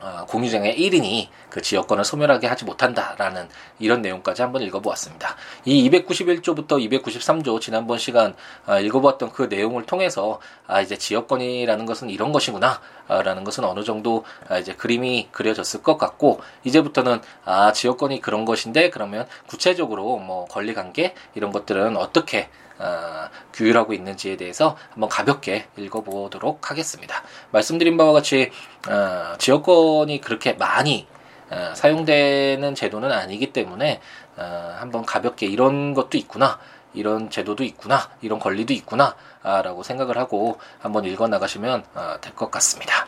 어, 0.00 0.26
공유장의 0.26 0.76
1인이 0.76 1.28
그 1.48 1.62
지역권을 1.62 2.04
소멸하게 2.04 2.46
하지 2.46 2.66
못한다라는 2.66 3.48
이런 3.78 4.02
내용까지 4.02 4.42
한번 4.42 4.60
읽어보았습니다. 4.60 5.36
이 5.64 5.88
291조부터 5.88 6.72
293조 7.02 7.58
지난번 7.58 7.96
시간 7.96 8.34
어, 8.66 8.78
읽어보았던 8.78 9.32
그 9.32 9.44
내용을 9.44 9.86
통해서 9.86 10.40
아 10.66 10.82
이제 10.82 10.98
지역권이라는 10.98 11.86
것은 11.86 12.10
이런 12.10 12.32
것이구나 12.32 12.82
아, 13.03 13.03
라는 13.08 13.44
것은 13.44 13.64
어느 13.64 13.84
정도 13.84 14.24
아, 14.48 14.58
이제 14.58 14.74
그림이 14.74 15.28
그려졌을 15.30 15.82
것 15.82 15.98
같고 15.98 16.40
이제부터는 16.64 17.20
아 17.44 17.72
지역권이 17.72 18.20
그런 18.20 18.44
것인데 18.44 18.90
그러면 18.90 19.26
구체적으로 19.46 20.18
뭐 20.18 20.46
권리관계 20.46 21.14
이런 21.34 21.52
것들은 21.52 21.96
어떻게 21.96 22.48
어, 22.78 23.28
규율하고 23.52 23.92
있는지에 23.92 24.36
대해서 24.36 24.76
한번 24.90 25.08
가볍게 25.08 25.66
읽어보도록 25.76 26.70
하겠습니다. 26.70 27.22
말씀드린 27.50 27.96
바와 27.96 28.12
같이 28.12 28.50
어, 28.88 29.36
지역권이 29.38 30.20
그렇게 30.20 30.54
많이 30.54 31.06
어, 31.50 31.72
사용되는 31.74 32.74
제도는 32.74 33.12
아니기 33.12 33.52
때문에 33.52 34.00
어, 34.36 34.76
한번 34.80 35.04
가볍게 35.04 35.46
이런 35.46 35.94
것도 35.94 36.18
있구나. 36.18 36.58
이런 36.94 37.30
제도도 37.30 37.64
있구나, 37.64 38.10
이런 38.22 38.38
권리도 38.38 38.72
있구나, 38.72 39.16
아, 39.42 39.62
라고 39.62 39.82
생각을 39.82 40.16
하고 40.16 40.58
한번 40.78 41.04
읽어 41.04 41.28
나가시면 41.28 41.84
어, 41.94 42.16
될것 42.20 42.50
같습니다. 42.50 43.06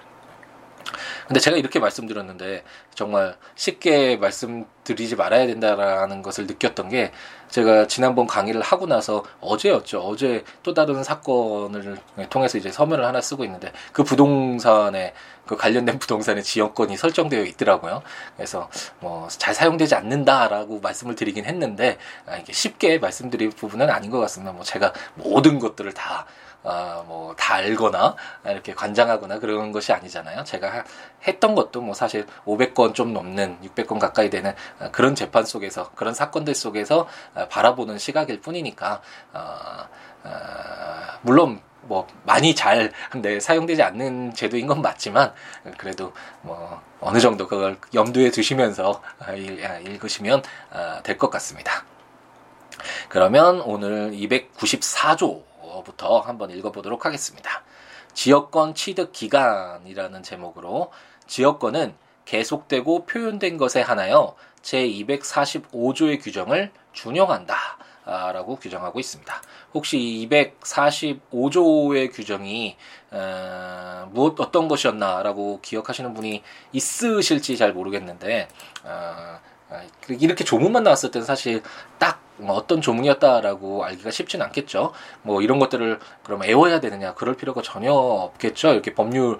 근데 1.26 1.40
제가 1.40 1.56
이렇게 1.56 1.80
말씀드렸는데 1.80 2.62
정말 2.94 3.36
쉽게 3.56 4.16
말씀드리지 4.16 5.16
말아야 5.16 5.46
된다라는 5.46 6.22
것을 6.22 6.46
느꼈던 6.46 6.88
게 6.88 7.12
제가 7.48 7.86
지난번 7.86 8.26
강의를 8.26 8.60
하고 8.60 8.86
나서 8.86 9.24
어제였죠. 9.40 10.00
어제 10.00 10.44
또 10.62 10.72
다른 10.72 11.02
사건을 11.02 11.98
통해서 12.30 12.58
이제 12.58 12.70
서면을 12.70 13.04
하나 13.04 13.20
쓰고 13.20 13.44
있는데 13.44 13.72
그 13.92 14.04
부동산에 14.04 15.14
그 15.46 15.56
관련된 15.56 15.98
부동산의 16.00 16.42
지역권이 16.42 16.96
설정되어 16.96 17.44
있더라고요. 17.44 18.02
그래서 18.36 18.68
뭐 19.00 19.26
잘 19.28 19.54
사용되지 19.54 19.94
않는다라고 19.94 20.80
말씀을 20.80 21.14
드리긴 21.14 21.44
했는데 21.44 21.98
아, 22.26 22.36
이게 22.36 22.52
쉽게 22.52 22.98
말씀드릴 22.98 23.50
부분은 23.50 23.90
아닌 23.90 24.10
것 24.10 24.18
같습니다. 24.20 24.52
뭐 24.52 24.64
제가 24.64 24.92
모든 25.14 25.58
것들을 25.58 25.92
다 25.92 26.26
아, 26.68 27.04
뭐, 27.06 27.32
다 27.36 27.54
알거나, 27.54 28.16
이렇게 28.44 28.74
관장하거나 28.74 29.38
그런 29.38 29.70
것이 29.70 29.92
아니잖아요. 29.92 30.42
제가 30.42 30.82
했던 31.28 31.54
것도 31.54 31.80
뭐 31.80 31.94
사실 31.94 32.26
500건 32.44 32.92
좀 32.92 33.12
넘는 33.12 33.58
600건 33.62 34.00
가까이 34.00 34.30
되는 34.30 34.52
아, 34.80 34.90
그런 34.90 35.14
재판 35.14 35.44
속에서, 35.44 35.92
그런 35.94 36.12
사건들 36.12 36.56
속에서 36.56 37.06
아, 37.36 37.46
바라보는 37.46 37.98
시각일 37.98 38.40
뿐이니까, 38.40 39.00
어, 39.32 39.38
어, 40.24 40.30
물론 41.22 41.60
뭐 41.86 42.06
많이 42.24 42.54
잘 42.54 42.92
네, 43.14 43.40
사용되지 43.40 43.82
않는 43.82 44.34
제도인 44.34 44.66
건 44.66 44.82
맞지만 44.82 45.32
그래도 45.78 46.12
뭐 46.42 46.80
어느 47.00 47.18
정도 47.20 47.46
그걸 47.46 47.78
염두에 47.94 48.30
두시면서 48.30 49.02
읽으시면 49.84 50.42
될 51.02 51.18
것 51.18 51.30
같습니다. 51.30 51.84
그러면 53.08 53.60
오늘 53.60 54.10
294조 54.12 55.44
부터 55.84 56.20
한번 56.20 56.50
읽어보도록 56.50 57.06
하겠습니다. 57.06 57.62
지역권 58.14 58.74
취득 58.74 59.12
기간이라는 59.12 60.22
제목으로 60.22 60.92
지역권은 61.26 61.94
계속되고 62.24 63.06
표현된 63.06 63.56
것에 63.56 63.82
한하여 63.82 64.34
제245조의 64.62 66.22
규정을 66.22 66.72
준용한다. 66.92 67.56
라고 68.06 68.54
규정하고 68.56 69.00
있습니다. 69.00 69.42
혹시 69.74 70.28
245조의 70.30 72.12
규정이 72.12 72.76
어, 73.10 74.08
무엇 74.12 74.38
어떤 74.38 74.68
것이었나라고 74.68 75.60
기억하시는 75.60 76.14
분이 76.14 76.42
있으실지 76.72 77.56
잘 77.56 77.72
모르겠는데 77.72 78.48
어, 78.84 79.40
이렇게 80.08 80.44
조문만 80.44 80.84
나왔을 80.84 81.10
때는 81.10 81.26
사실 81.26 81.62
딱 81.98 82.25
뭐 82.38 82.56
어떤 82.56 82.80
조문이었다라고 82.80 83.84
알기가 83.84 84.10
쉽진 84.10 84.42
않겠죠. 84.42 84.92
뭐 85.22 85.42
이런 85.42 85.58
것들을 85.58 85.98
그럼 86.22 86.44
애워야 86.44 86.80
되느냐 86.80 87.14
그럴 87.14 87.34
필요가 87.34 87.62
전혀 87.62 87.92
없겠죠. 87.92 88.72
이렇게 88.72 88.94
법률을 88.94 89.38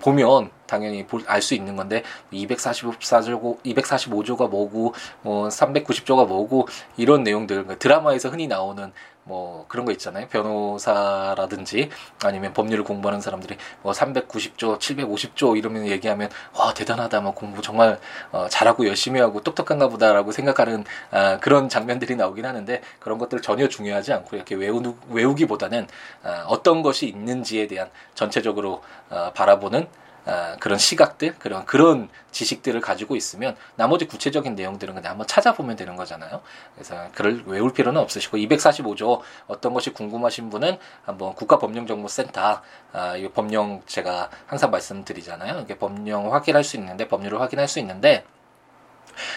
보면 0.00 0.50
당연히 0.66 1.06
알 1.26 1.42
수 1.42 1.54
있는 1.54 1.76
건데 1.76 2.02
244조 2.32 3.62
245조가 3.62 4.48
뭐고 4.48 4.94
뭐 5.22 5.48
390조가 5.48 6.26
뭐고 6.26 6.66
이런 6.96 7.22
내용들 7.22 7.66
그 7.66 7.78
드라마에서 7.78 8.30
흔히 8.30 8.46
나오는 8.46 8.92
뭐 9.24 9.64
그런 9.68 9.86
거 9.86 9.92
있잖아요. 9.92 10.28
변호사라든지 10.28 11.90
아니면 12.22 12.52
법률을 12.52 12.84
공부하는 12.84 13.20
사람들이 13.20 13.56
뭐 13.82 13.92
390조, 13.92 14.78
750조 14.78 15.56
이러면 15.56 15.86
얘기하면 15.86 16.30
와 16.54 16.74
대단하다, 16.74 17.20
뭐 17.22 17.34
공부 17.34 17.62
정말 17.62 17.98
어, 18.32 18.46
잘하고 18.48 18.86
열심히 18.86 19.20
하고 19.20 19.40
똑똑한가 19.40 19.88
보다라고 19.88 20.32
생각하는 20.32 20.84
아, 21.10 21.38
그런 21.40 21.68
장면들이 21.68 22.16
나오긴 22.16 22.44
하는데 22.44 22.82
그런 23.00 23.18
것들 23.18 23.40
전혀 23.40 23.68
중요하지 23.68 24.12
않고 24.12 24.36
이렇게 24.36 24.54
외우, 24.54 24.82
외우기보다는 25.08 25.88
아, 26.22 26.44
어떤 26.48 26.82
것이 26.82 27.06
있는지에 27.06 27.66
대한 27.66 27.90
전체적으로 28.14 28.82
어, 29.10 29.32
바라보는 29.34 29.86
아, 30.26 30.56
그런 30.58 30.78
시각들, 30.78 31.34
그런 31.38 31.66
그런 31.66 32.08
지식들을 32.30 32.80
가지고 32.80 33.14
있으면 33.14 33.56
나머지 33.76 34.06
구체적인 34.06 34.54
내용들은 34.54 34.94
그냥 34.94 35.12
한번 35.12 35.26
찾아보면 35.26 35.76
되는 35.76 35.96
거잖아요. 35.96 36.40
그래서 36.74 37.08
그걸 37.12 37.42
외울 37.46 37.72
필요는 37.72 38.00
없으시고 38.00 38.38
245조 38.38 39.20
어떤 39.46 39.74
것이 39.74 39.90
궁금하신 39.90 40.50
분은 40.50 40.78
한번 41.04 41.34
국가법령정보센터 41.34 42.62
아, 42.92 43.16
이 43.16 43.28
법령 43.28 43.82
제가 43.86 44.30
항상 44.46 44.70
말씀드리잖아요. 44.70 45.60
이게 45.60 45.76
법령 45.76 46.32
확인할 46.32 46.64
수 46.64 46.76
있는데 46.76 47.06
법률을 47.08 47.40
확인할 47.40 47.68
수 47.68 47.78
있는데 47.80 48.24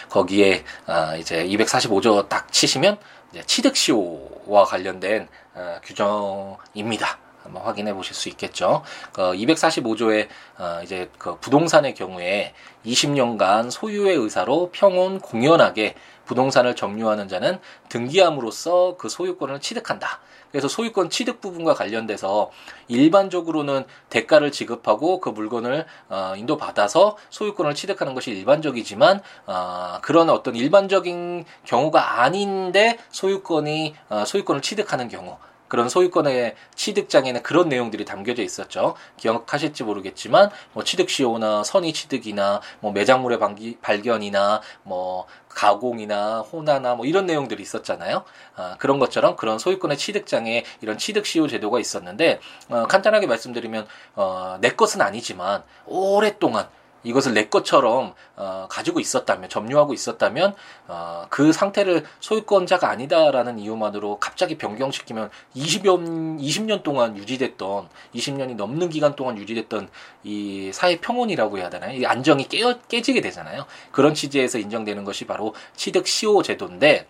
거기에 0.08 0.64
아, 0.86 1.16
이제 1.16 1.44
245조 1.46 2.28
딱 2.28 2.50
치시면 2.52 2.98
이제 3.30 3.42
취득시효와 3.44 4.64
관련된 4.64 5.28
아, 5.54 5.80
규정입니다. 5.82 7.27
한번 7.48 7.62
확인해 7.62 7.92
보실 7.94 8.14
수 8.14 8.28
있겠죠. 8.28 8.82
그 9.12 9.22
245조에 9.32 10.28
어 10.58 10.80
이제 10.82 11.10
그 11.18 11.38
부동산의 11.38 11.94
경우에 11.94 12.54
20년간 12.86 13.70
소유의 13.70 14.16
의사로 14.16 14.70
평온 14.72 15.18
공연하게 15.20 15.94
부동산을 16.26 16.76
점유하는 16.76 17.28
자는 17.28 17.58
등기함으로써 17.88 18.96
그 18.98 19.08
소유권을 19.08 19.60
취득한다. 19.60 20.20
그래서 20.50 20.68
소유권 20.68 21.10
취득 21.10 21.40
부분과 21.40 21.74
관련돼서 21.74 22.50
일반적으로는 22.88 23.84
대가를 24.08 24.50
지급하고 24.50 25.20
그 25.20 25.28
물건을 25.28 25.86
어, 26.08 26.34
인도받아서 26.36 27.16
소유권을 27.30 27.74
취득하는 27.74 28.14
것이 28.14 28.30
일반적이지만 28.30 29.20
어, 29.46 29.98
그런 30.02 30.30
어떤 30.30 30.54
일반적인 30.56 31.44
경우가 31.64 32.22
아닌데 32.22 32.98
소유권이 33.10 33.94
어, 34.08 34.24
소유권을 34.24 34.62
취득하는 34.62 35.08
경우 35.08 35.36
그런 35.68 35.88
소유권의 35.88 36.54
취득장에는 36.74 37.42
그런 37.42 37.68
내용들이 37.68 38.04
담겨져 38.04 38.42
있었죠. 38.42 38.94
기억하실지 39.16 39.84
모르겠지만 39.84 40.50
뭐 40.72 40.84
취득 40.84 41.10
시효나 41.10 41.62
선의 41.64 41.92
취득이나 41.92 42.60
뭐 42.80 42.92
매장물의 42.92 43.38
방기, 43.38 43.78
발견이나 43.80 44.60
뭐 44.82 45.26
가공이나 45.48 46.40
호나나 46.40 46.94
뭐 46.94 47.04
이런 47.06 47.26
내용들이 47.26 47.62
있었잖아요. 47.62 48.24
아, 48.56 48.76
그런 48.78 48.98
것처럼 48.98 49.36
그런 49.36 49.58
소유권의 49.58 49.98
취득장에 49.98 50.64
이런 50.80 50.98
취득 50.98 51.26
시효 51.26 51.48
제도가 51.48 51.80
있었는데 51.80 52.40
어, 52.68 52.86
간단하게 52.86 53.26
말씀드리면 53.26 53.86
어, 54.14 54.58
내 54.60 54.70
것은 54.70 55.00
아니지만 55.00 55.62
오랫동안 55.86 56.68
이것을 57.04 57.34
내 57.34 57.48
것처럼 57.48 58.14
어, 58.36 58.66
가지고 58.70 59.00
있었다면 59.00 59.48
점유하고 59.48 59.94
있었다면 59.94 60.54
어, 60.88 61.26
그 61.30 61.52
상태를 61.52 62.04
소유권자가 62.20 62.88
아니다라는 62.88 63.58
이유만으로 63.58 64.18
갑자기 64.18 64.58
변경시키면 64.58 65.30
20년 65.56 66.38
20년 66.40 66.82
동안 66.82 67.16
유지됐던 67.16 67.88
20년이 68.14 68.56
넘는 68.56 68.90
기간 68.90 69.16
동안 69.16 69.38
유지됐던 69.38 69.88
이 70.24 70.70
사회 70.72 71.00
평온이라고 71.00 71.58
해야 71.58 71.70
되나요? 71.70 71.98
이 71.98 72.04
안정이 72.04 72.48
깨, 72.48 72.62
깨지게 72.88 73.20
되잖아요. 73.20 73.66
그런 73.92 74.14
취지에서 74.14 74.58
인정되는 74.58 75.04
것이 75.04 75.26
바로 75.26 75.54
취득 75.76 76.06
시효 76.06 76.42
제도인데 76.42 77.06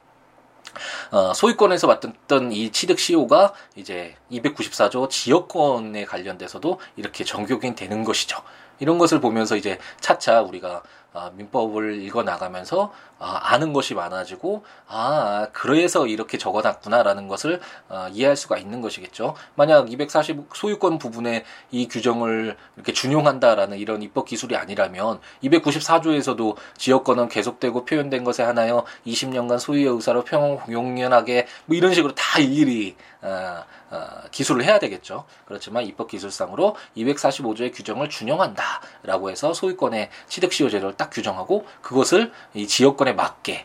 어, 1.11 1.33
소유권에서 1.35 1.87
맡았던 1.87 2.52
이 2.52 2.71
취득 2.71 2.99
시효가 2.99 3.54
이제 3.76 4.14
294조 4.30 5.11
지역권에 5.11 6.04
관련돼서도 6.04 6.78
이렇게 6.97 7.25
적용이 7.25 7.75
되는 7.75 8.04
것이죠. 8.04 8.38
이런 8.80 8.99
것을 8.99 9.20
보면서 9.20 9.56
이제 9.56 9.78
차차 10.00 10.42
우리가 10.42 10.82
아, 11.12 11.31
민법을 11.35 12.03
읽어 12.03 12.23
나가면서 12.23 12.93
아, 13.19 13.41
아는 13.43 13.73
것이 13.73 13.95
많아지고 13.95 14.65
아 14.87 15.49
그래서 15.53 16.07
이렇게 16.07 16.38
적어놨구나라는 16.38 17.29
것을 17.29 17.61
아, 17.88 18.09
이해할 18.12 18.37
수가 18.37 18.59
있는 18.59 18.81
것이겠죠. 18.81 19.35
만약 19.55 19.91
240 19.91 20.50
소유권 20.55 20.99
부분에 20.99 21.45
이 21.71 21.88
규정을 21.88 22.57
이렇게 22.77 22.93
준용한다라는 22.93 23.79
이런 23.79 24.03
입법 24.03 24.27
기술이 24.27 24.57
아니라면 24.57 25.21
294조에서도 25.43 26.57
지역권은 26.77 27.29
계속되고 27.29 27.85
표현된 27.87 28.23
것에 28.25 28.43
하나여 28.43 28.85
20년간 29.07 29.59
소유의 29.59 29.87
의사로 29.87 30.25
평용연하게 30.25 31.47
뭐 31.67 31.77
이런 31.77 31.95
식으로 31.95 32.15
다 32.15 32.38
일일이 32.38 32.97
아, 33.21 33.65
아, 33.91 34.23
기술을 34.31 34.65
해야 34.65 34.79
되겠죠. 34.79 35.25
그렇지만 35.47 35.85
입법 35.85 36.09
기술상으로 36.09 36.77
245조의 36.97 37.75
규정을 37.75 38.11
준용한다라고 38.11 39.31
해서 39.31 39.53
소유권의 39.53 40.11
취득시효제를 40.29 40.95
딱 40.99 41.09
규정하고 41.11 41.64
그것을 41.81 42.31
이 42.52 42.67
지역권에 42.67 43.14
맞게 43.14 43.64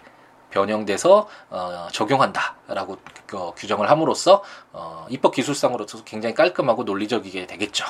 변형돼서 0.52 1.28
어, 1.50 1.88
적용한다라고 1.92 2.98
그, 3.26 3.52
규정을 3.56 3.90
함으로써 3.90 4.44
어, 4.72 5.06
입법 5.10 5.34
기술상으로서 5.34 6.04
굉장히 6.06 6.36
깔끔하고 6.36 6.84
논리적이게 6.84 7.48
되겠죠. 7.48 7.86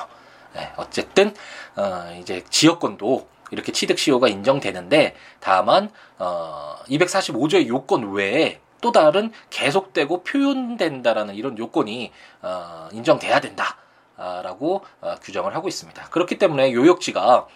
네, 0.54 0.72
어쨌든 0.76 1.34
어, 1.76 2.16
이제 2.20 2.42
지역권도 2.48 3.28
이렇게 3.50 3.70
취득 3.72 3.98
시효가 3.98 4.28
인정되는데 4.28 5.14
다만 5.40 5.90
어, 6.18 6.76
245조의 6.88 7.68
요건 7.68 8.12
외에 8.12 8.60
또 8.80 8.92
다른 8.92 9.30
계속되고 9.50 10.24
표현된다라는 10.24 11.34
이런 11.34 11.58
요건이 11.58 12.12
어, 12.42 12.88
인정돼야 12.92 13.40
된다 13.40 13.76
라고 14.16 14.84
어, 15.00 15.16
규정을 15.22 15.54
하고 15.54 15.68
있습니다. 15.68 16.04
그렇기 16.10 16.38
때문에 16.38 16.72
요역지가 16.72 17.46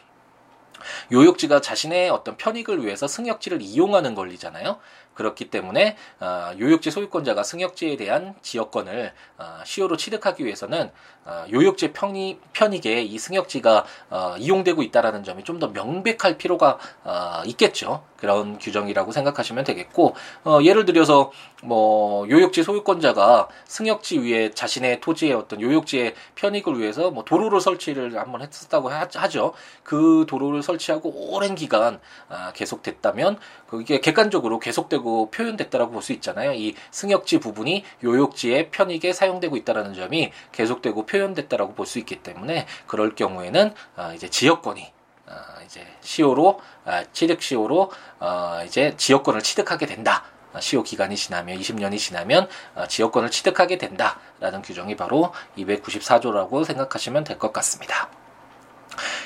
요역지가 1.13 1.61
자신의 1.61 2.11
어떤 2.11 2.37
편익을 2.37 2.85
위해서 2.85 3.07
승역지를 3.09 3.63
이용하는 3.63 4.15
권리잖아요. 4.15 4.79
그렇기 5.19 5.51
때문에 5.51 5.97
어, 6.21 6.53
요역지 6.59 6.93
소유권자가 6.93 7.43
승역지에 7.43 7.97
대한 7.97 8.37
지역권을 8.41 9.13
어, 9.39 9.59
시효로 9.65 9.97
취득하기 9.97 10.45
위해서는 10.45 10.93
어, 11.25 11.45
요역지 11.53 11.93
편이, 11.93 12.39
편익에 12.53 13.03
이 13.03 13.19
승역지가 13.19 13.85
어, 14.11 14.35
이용되고 14.39 14.83
있다라는 14.83 15.25
점이 15.25 15.45
좀 15.45 15.59
더 15.59 15.67
명백할 15.67 16.39
필요가 16.39 16.79
어, 17.03 17.43
있겠죠. 17.47 18.05
그런 18.17 18.59
규정이라고 18.59 19.13
생각하시면 19.13 19.65
되겠고 19.65 20.15
어, 20.45 20.59
예를 20.63 20.85
들어서 20.85 21.33
뭐 21.63 22.29
요역지 22.29 22.63
소유권자가 22.63 23.49
승역지 23.65 24.19
위에 24.21 24.51
자신의 24.51 25.01
토지의 25.01 25.33
어떤 25.33 25.61
요역지의 25.61 26.15
편익을 26.35 26.79
위해서 26.79 27.11
뭐 27.11 27.25
도로를 27.25 27.61
설치를 27.61 28.19
한번 28.19 28.43
했었다고 28.43 28.89
하 28.89 29.09
죠. 29.09 29.53
그 29.83 30.27
도로를 30.29 30.63
설치하고 30.63 31.33
오랜 31.33 31.55
기간 31.55 32.01
아, 32.29 32.53
계속됐다면 32.53 33.39
그게 33.69 34.01
객관적으로 34.01 34.59
계속되고 34.59 35.31
표현됐다라고 35.31 35.93
볼 35.93 36.03
수 36.03 36.13
있잖아요. 36.13 36.53
이 36.55 36.75
승역지 36.91 37.39
부분이 37.41 37.85
요역지의 38.03 38.71
편익에 38.71 39.13
사용되고 39.13 39.57
있다라는 39.57 39.95
점이 39.95 40.33
계속되고 40.53 41.07
표현됐다라고 41.07 41.75
볼 41.75 41.87
수 41.87 41.99
있기 41.99 42.23
때문에 42.23 42.67
그럴 42.87 43.15
경우에는 43.15 43.75
아, 43.97 44.13
이제 44.15 44.29
지역권이 44.29 44.93
아, 45.27 45.63
이제 45.65 45.87
시효로 46.01 46.61
아, 46.85 47.05
취득 47.13 47.43
시효로 47.43 47.91
어, 48.21 48.61
이제 48.67 48.95
지역권을 48.97 49.43
취득하게 49.43 49.87
된다. 49.87 50.25
시효 50.61 50.83
기간이 50.83 51.15
지나면 51.15 51.59
20년이 51.59 51.99
지나면 51.99 52.49
지역권을 52.89 53.31
취득하게 53.31 53.77
된다라는 53.77 54.63
규정이 54.63 54.97
바로 54.97 55.33
294조라고 55.59 56.65
생각하시면 56.65 57.25
될 57.25 57.39
것 57.39 57.53
같습니다. 57.53 58.09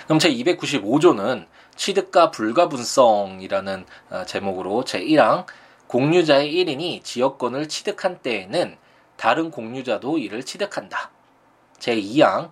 그럼 0.05 0.19
제 0.19 0.29
295조는 0.31 1.47
취득과 1.77 2.31
불가분성이라는 2.31 3.85
어, 4.11 4.25
제목으로 4.27 4.85
제1항 4.85 5.47
공유자의 5.87 6.53
1인이 6.53 7.05
지역권을 7.05 7.69
취득한 7.69 8.19
때에는 8.19 8.77
다른 9.17 9.51
공유자도 9.51 10.19
이를 10.19 10.43
취득한다. 10.43 11.11
제2항 11.79 12.51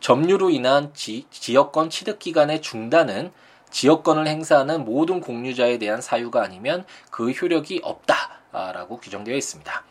점유로 0.00 0.50
인한 0.50 0.92
지, 0.94 1.26
지역권 1.30 1.90
취득 1.90 2.18
기간의 2.18 2.60
중단은 2.60 3.32
지역권을 3.70 4.26
행사하는 4.26 4.84
모든 4.84 5.20
공유자에 5.20 5.78
대한 5.78 6.00
사유가 6.00 6.42
아니면 6.42 6.84
그 7.10 7.30
효력이 7.30 7.80
없다라고 7.82 8.98
규정되어 8.98 9.34
있습니다. 9.34 9.84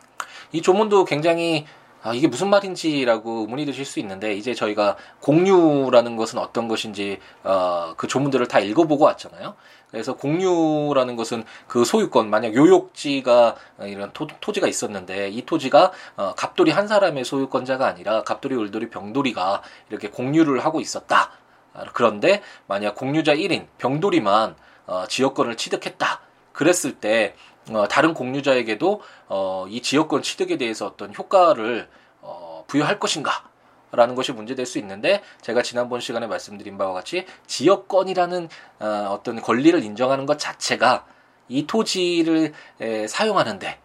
이 0.52 0.62
조문도 0.62 1.06
굉장히 1.06 1.66
아, 2.04 2.14
이게 2.14 2.28
무슨 2.28 2.50
말인지라고 2.50 3.42
의문이 3.42 3.66
드실 3.66 3.86
수 3.86 4.00
있는데 4.00 4.34
이제 4.34 4.56
저희가 4.56 4.98
공유라는 5.20 6.16
것은 6.16 6.40
어떤 6.40 6.68
것인지 6.68 7.20
어, 7.44 7.94
그 7.96 8.08
조문들을 8.08 8.48
다 8.48 8.60
읽어보고 8.60 9.06
왔잖아요. 9.06 9.56
그래서 9.92 10.16
공유라는 10.16 11.16
것은 11.16 11.44
그 11.68 11.86
소유권 11.86 12.30
만약 12.30 12.56
요역지가 12.56 13.56
이런 13.82 14.12
토, 14.14 14.28
지가 14.52 14.68
있었는데 14.68 15.30
이 15.30 15.46
토지가 15.46 15.92
어, 16.16 16.34
갑돌이 16.36 16.72
한 16.72 16.88
사람의 16.88 17.24
소유권자가 17.24 17.86
아니라 17.86 18.24
갑돌이 18.24 18.56
을돌이 18.56 18.90
병돌이가 18.90 19.62
이렇게 19.90 20.10
공유를 20.10 20.66
하고 20.66 20.80
있었다. 20.80 21.32
아, 21.74 21.84
그런데 21.94 22.42
만약 22.68 22.96
공유자 22.96 23.36
1인 23.36 23.68
병돌이만 23.78 24.56
어, 24.88 25.06
지역권을 25.08 25.56
취득했다. 25.56 26.22
그랬을 26.52 26.96
때 26.96 27.36
어, 27.70 27.88
다른 27.88 28.14
공유자에게도 28.14 29.02
어, 29.28 29.66
이 29.70 29.82
지역권 29.82 30.24
취득에 30.24 30.58
대해서 30.58 30.88
어떤 30.88 31.14
효과를 31.14 31.88
어, 32.22 32.64
부여할 32.68 33.00
것인가? 33.00 33.50
라는 33.94 34.16
것이 34.16 34.32
문제될 34.32 34.66
수 34.66 34.80
있는데 34.80 35.22
제가 35.42 35.62
지난번 35.62 36.00
시간에 36.00 36.26
말씀드린 36.26 36.78
바와 36.78 36.94
같이 36.94 37.26
지역권이라는 37.48 38.48
어, 38.80 39.08
어떤 39.12 39.42
권리를 39.42 39.84
인정하는 39.84 40.26
것 40.26 40.40
자체가 40.40 41.06
이 41.50 41.68
토지를 41.68 42.54
에, 42.80 43.08
사용하는데 43.08 43.80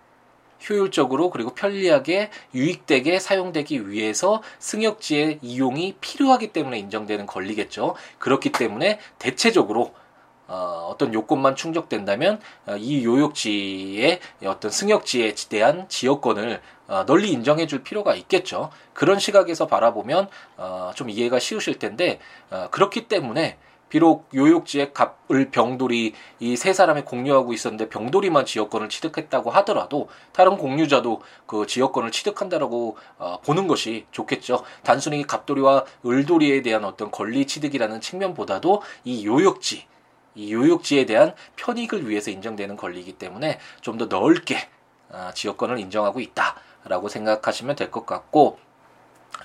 효율적으로 0.69 1.31
그리고 1.31 1.55
편리하게 1.55 2.31
유익되게 2.55 3.19
사용되기 3.19 3.91
위해서 3.91 4.43
승역지의 4.59 5.41
이용이 5.43 5.97
필요하기 6.01 6.53
때문에 6.53 6.79
인정되는 6.79 7.27
권리겠죠. 7.27 7.97
그렇기 8.19 8.53
때문에 8.53 8.99
대체적으로 9.19 9.93
어, 10.49 10.89
어떤 10.91 11.13
요건만 11.13 11.57
충족된다면 11.57 12.41
어, 12.67 12.77
이 12.77 13.05
요역지의 13.05 14.21
어떤 14.45 14.71
승역지에 14.71 15.35
대한 15.49 15.89
지역권을 15.89 16.61
어, 16.89 17.05
널리 17.07 17.31
인정해 17.33 17.67
줄 17.67 17.83
필요가 17.83 18.15
있겠죠. 18.15 18.71
그런 18.93 19.19
시각에서 19.19 19.67
바라보면 19.67 20.29
어, 20.57 20.93
좀 20.95 21.11
이해가 21.11 21.39
쉬우실 21.39 21.79
텐데 21.79 22.21
어, 22.51 22.69
그렇기 22.71 23.09
때문에 23.09 23.59
비록 23.89 24.29
요역지의 24.35 24.93
갑을 24.93 25.51
병돌이 25.51 26.13
이 26.41 26.57
세 26.57 26.73
사람이 26.73 27.03
공유하고 27.03 27.53
있었는데 27.53 27.89
병돌이만 27.89 28.45
지역권을 28.45 28.89
취득했다고 28.89 29.51
하더라도 29.51 30.09
다른 30.33 30.57
공유자도 30.57 31.23
그 31.47 31.67
지역권을 31.67 32.11
취득한다라고 32.11 32.97
어, 33.19 33.39
보는 33.45 33.69
것이 33.69 34.07
좋겠죠. 34.11 34.65
단순히 34.83 35.25
갑돌이와 35.25 35.85
을돌이에 36.05 36.63
대한 36.63 36.85
어떤 36.85 37.11
권리 37.11 37.47
취득이라는 37.47 38.01
측면보다도 38.01 38.83
이 39.05 39.25
요역지 39.25 39.87
이 40.37 40.53
요역지에 40.53 41.07
대한 41.07 41.35
편익을 41.57 42.09
위해서 42.09 42.31
인정되는 42.31 42.77
권리이기 42.77 43.15
때문에 43.15 43.59
좀 43.81 43.99
더 43.99 44.07
넓게 44.07 44.69
어, 45.09 45.31
지역권을 45.35 45.79
인정하고 45.81 46.21
있다라고 46.21 47.09
생각하시면 47.09 47.77
될 47.77 47.91
것 47.91 48.05
같고 48.07 48.59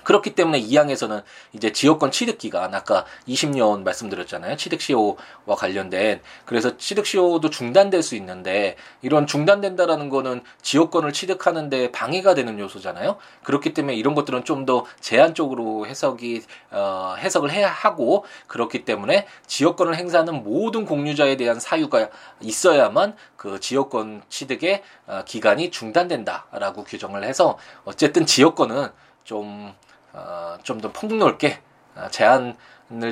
그렇기 0.04 0.34
때문에 0.34 0.58
이 0.58 0.76
항에서는 0.76 1.20
이제 1.52 1.72
지역권 1.72 2.10
취득 2.10 2.38
기간 2.38 2.74
아까 2.74 3.04
20년 3.28 3.82
말씀드렸잖아요. 3.82 4.56
취득 4.56 4.80
시효와 4.80 5.16
관련된 5.56 6.22
그래서 6.46 6.76
취득 6.78 7.04
시효도 7.04 7.50
중단될 7.50 8.02
수 8.02 8.16
있는데 8.16 8.76
이런 9.02 9.26
중단된다라는 9.26 10.08
거는 10.08 10.42
지역권을 10.62 11.12
취득하는데 11.12 11.92
방해가 11.92 12.34
되는 12.34 12.58
요소잖아요. 12.58 13.18
그렇기 13.44 13.74
때문에 13.74 13.94
이런 13.96 14.14
것들은 14.14 14.44
좀 14.44 14.62
더 14.66 14.84
제한적으로 15.00 15.86
해석이 15.86 16.42
어, 16.70 17.14
해석을 17.18 17.50
해야 17.50 17.68
하고 17.70 18.24
그렇기 18.46 18.84
때문에 18.84 19.26
지역권을 19.46 19.96
행사하는 19.96 20.42
모든 20.44 20.84
공유자에 20.86 21.36
대한 21.36 21.60
사유가 21.60 22.08
있어야만 22.40 23.16
그 23.36 23.60
지역권 23.60 24.22
취득의 24.28 24.82
어, 25.06 25.22
기간이 25.26 25.70
중단된다라고 25.70 26.84
규정을 26.84 27.24
해서 27.24 27.58
어쨌든 27.84 28.26
지역권은 28.26 28.88
좀, 29.24 29.74
어, 30.12 30.56
좀 30.62 30.80
더 30.80 30.92
폭넓게 30.92 31.60
어, 31.96 32.08
제한을 32.10 32.56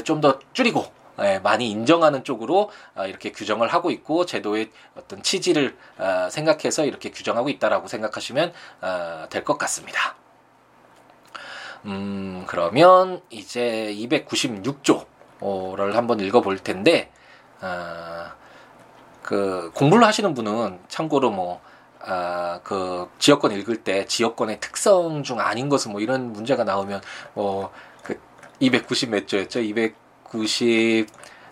좀 0.04 0.20
더 0.20 0.38
줄이고 0.52 0.84
예, 1.22 1.38
많이 1.38 1.70
인정하는 1.70 2.24
쪽으로 2.24 2.70
아, 2.94 3.06
이렇게 3.06 3.30
규정을 3.30 3.68
하고 3.68 3.90
있고 3.90 4.24
제도의 4.24 4.70
어떤 4.96 5.22
취지를 5.22 5.76
아, 5.98 6.30
생각해서 6.30 6.84
이렇게 6.86 7.10
규정하고 7.10 7.50
있다라고 7.50 7.88
생각하시면 7.88 8.52
아, 8.80 9.26
될것 9.28 9.58
같습니다. 9.58 10.16
음, 11.84 12.44
그러면 12.46 13.20
이제 13.30 13.94
296조를 13.98 15.92
한번 15.92 16.20
읽어볼 16.20 16.58
텐데, 16.58 17.10
그 19.22 19.70
공부를 19.74 20.06
하시는 20.06 20.34
분은 20.34 20.80
참고로 20.88 21.30
뭐, 21.30 21.60
아, 22.02 22.60
그 22.64 23.08
지역권 23.18 23.52
읽을 23.52 23.84
때 23.84 24.06
지역권의 24.06 24.60
특성 24.60 25.22
중 25.22 25.40
아닌 25.40 25.68
것은 25.68 25.92
뭐 25.92 26.00
이런 26.00 26.32
문제가 26.32 26.64
나오면 26.64 27.00
뭐 27.34 27.70
그 28.02 28.18
290 28.60 29.10
몇 29.10 29.28
조였죠? 29.28 29.60
290 29.60 31.06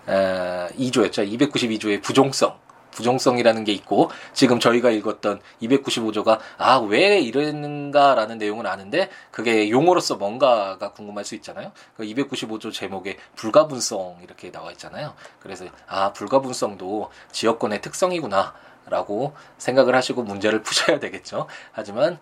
2조였죠. 0.07 1.39
292조의 1.39 2.03
부종성. 2.03 2.59
부종성이라는 2.91 3.63
게 3.63 3.73
있고 3.73 4.11
지금 4.33 4.59
저희가 4.59 4.91
읽었던 4.91 5.41
295조가 5.63 6.39
아 6.57 6.81
왜 6.81 7.21
이랬는가라는 7.21 8.39
내용은 8.39 8.67
아는데 8.67 9.09
그게 9.31 9.71
용어로서 9.71 10.17
뭔가가 10.17 10.93
궁금할 10.93 11.25
수 11.25 11.37
있잖아요. 11.37 11.71
그 11.97 12.03
295조 12.03 12.73
제목에 12.73 13.19
불가분성 13.37 14.19
이렇게 14.25 14.51
나와 14.51 14.73
있잖아요. 14.73 15.15
그래서 15.39 15.67
아 15.87 16.13
불가분성도 16.13 17.11
지역권의 17.31 17.83
특성이구나. 17.83 18.55
라고 18.91 19.35
생각을 19.59 19.95
하시고 19.95 20.23
문제를 20.23 20.63
푸셔야 20.63 20.99
되겠죠. 20.99 21.47
하지만 21.73 22.19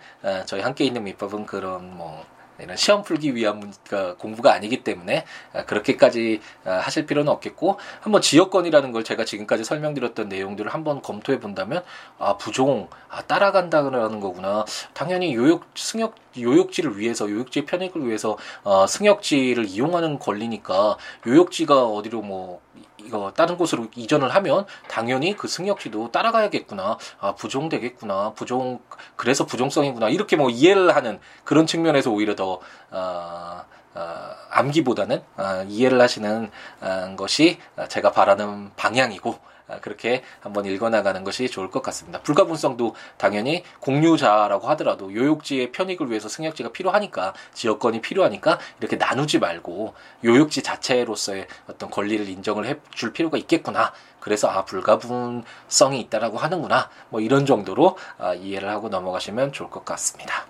저희 0.47 0.61
함께 0.61 0.85
있는 0.85 1.05
밑밥은 1.05 1.47
그런 1.47 1.97
뭐 1.97 2.25
이런 2.59 2.77
시험 2.77 3.03
풀기 3.03 3.35
위한 3.35 3.73
그 3.89 4.17
공부가 4.17 4.53
아니기 4.53 4.83
때문에 4.83 5.25
아, 5.53 5.65
그렇게까지 5.65 6.41
아, 6.65 6.73
하실 6.73 7.07
필요는 7.07 7.31
없겠고 7.31 7.79
한번 8.01 8.23
지역권이라는 8.23 8.93
걸 8.93 9.05
제가 9.05 9.25
지금까지 9.25 9.65
설명드렸던 9.65 10.29
내용들을 10.29 10.73
한번 10.73 11.03
검토해 11.03 11.39
본다면 11.39 11.85
아 12.19 12.37
부종 12.37 12.89
아 13.09 13.23
따라간다는 13.23 14.21
거구나 14.21 14.65
당연히 14.95 15.35
요역 15.35 15.67
승역 15.75 16.15
요역지를 16.39 16.99
위해서 16.99 17.31
요역지 17.31 17.61
의 17.61 17.67
편익을 17.67 18.07
위해서 18.07 18.37
어, 18.63 18.87
승역지를 18.87 19.67
이용하는 19.67 20.19
권리니까 20.19 20.97
요역지가 21.27 21.87
어디로 21.87 22.23
뭐 22.23 22.61
이거 23.07 23.33
다른 23.35 23.57
곳으로 23.57 23.87
이전을 23.95 24.35
하면 24.35 24.67
당연히 24.89 25.37
그 25.37 25.49
승역지도 25.49 26.11
따라가야겠구나. 26.11 26.99
아, 27.21 27.35
부종되겠구나. 27.35 28.33
부종, 28.35 28.81
그래서 29.17 29.47
부종성이구나. 29.47 30.09
이렇게 30.09 30.37
뭐 30.37 30.51
이해를 30.51 30.95
하는 30.95 31.21
그런 31.45 31.67
측면에서 31.67 32.11
오히려 32.11 32.35
더, 32.35 32.61
어, 32.91 33.65
어, 33.95 34.31
암기보다는 34.51 35.23
어, 35.37 35.65
이해를 35.69 36.01
하시는 36.01 36.51
어, 36.81 37.17
것이 37.17 37.59
제가 37.89 38.13
바라는 38.13 38.73
방향이고 38.77 39.31
아, 39.33 39.56
그렇게 39.83 40.23
한번 40.41 40.65
읽어나가는 40.65 41.23
것이 41.25 41.49
좋을 41.49 41.71
것 41.71 41.83
같습니다. 41.83 42.21
불가분성도 42.23 42.95
당연히 43.17 43.65
공유자라고 43.81 44.69
하더라도 44.71 45.13
요역지의 45.13 45.73
편익을 45.73 46.09
위해서 46.09 46.29
승역지가 46.29 46.71
필요하니까 46.73 47.35
지역권이 47.55 48.01
필요하니까 48.01 48.59
이렇게 48.81 48.97
나누지 48.97 49.39
말고 49.39 49.95
요역지 50.25 50.63
자체로서의 50.63 51.47
어떤 51.69 51.91
권리를 51.91 52.29
인정을 52.29 52.67
해줄 52.67 53.13
필요가 53.13 53.39
있겠구나. 53.39 53.93
그래서 54.21 54.49
아 54.49 54.65
불가분성이 54.65 56.01
있다라고 56.01 56.39
하는구나. 56.39 56.89
뭐 57.11 57.21
이런 57.21 57.47
정도로 57.47 57.97
아, 58.19 58.35
이해를 58.35 58.69
하고 58.69 58.89
넘어가시면 58.89 59.53
좋을 59.53 59.71
것 59.71 59.85
같습니다. 59.85 60.47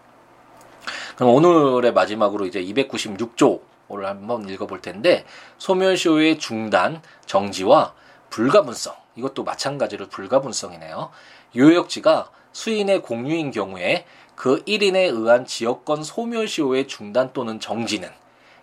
그럼 1.16 1.35
오늘의 1.35 1.92
마지막으로 1.92 2.46
이제 2.46 2.62
296조를 2.62 4.02
한번 4.02 4.48
읽어볼 4.48 4.81
텐데 4.83 5.24
소멸시효의 5.59 6.38
중단, 6.38 7.02
정지와 7.24 7.94
불가분성 8.31 9.06
이것도 9.16 9.44
마찬가지로 9.44 10.09
불가분성이네요. 10.09 11.11
요역지가 11.57 12.31
수인의 12.52 13.02
공유인 13.02 13.50
경우에 13.50 14.07
그 14.35 14.62
1인에 14.64 15.14
의한 15.14 15.44
지역권 15.46 16.02
소멸시효의 16.05 16.88
중단 16.88 17.33
또는 17.33 17.59
정지는 17.59 18.11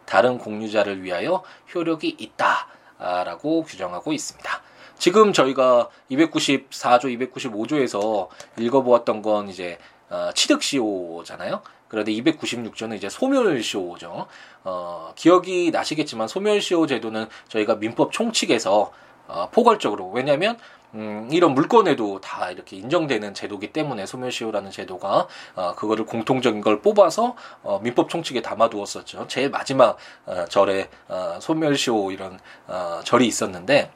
다른 0.06 0.38
공유자를 0.38 1.04
위하여 1.04 1.44
효력이 1.74 2.16
있다라고 2.20 3.64
규정하고 3.64 4.14
있습니다. 4.14 4.62
지금 5.00 5.34
저희가 5.34 5.90
294조, 6.12 7.32
295조에서 7.32 8.30
읽어보았던 8.58 9.22
건 9.22 9.50
이제 9.50 9.78
어, 10.10 10.30
취득시효잖아요. 10.36 11.62
그런데 11.88 12.12
296조는 12.14 12.96
이제 12.96 13.10
소멸시효죠. 13.10 14.28
어, 14.64 15.14
기억이 15.16 15.72
나시겠지만 15.72 16.28
소멸시효 16.28 16.88
제도는 16.88 17.28
저희가 17.50 17.76
민법 17.76 18.12
총칙에서 18.12 18.92
어, 19.28 19.50
포괄적으로 19.52 20.10
왜냐하면 20.10 20.58
음, 20.96 21.28
이런 21.32 21.54
물건에도 21.54 22.22
다 22.22 22.52
이렇게 22.52 22.78
인정되는 22.78 23.34
제도기 23.34 23.74
때문에 23.74 24.06
소멸시효라는 24.06 24.70
제도가 24.70 25.28
어, 25.56 25.76
그거를 25.76 26.06
공통적인 26.06 26.62
걸 26.62 26.82
뽑아서 26.82 27.36
어, 27.64 27.80
민법 27.82 28.10
총칙에 28.10 28.42
담아두었었죠. 28.42 29.28
제일 29.28 29.50
마지막 29.50 29.98
어, 30.26 30.46
절에 30.46 30.90
어, 31.08 31.40
소멸시효 31.42 32.12
이런 32.12 32.40
어, 32.68 33.00
절이 33.04 33.26
있었는데 33.26 33.92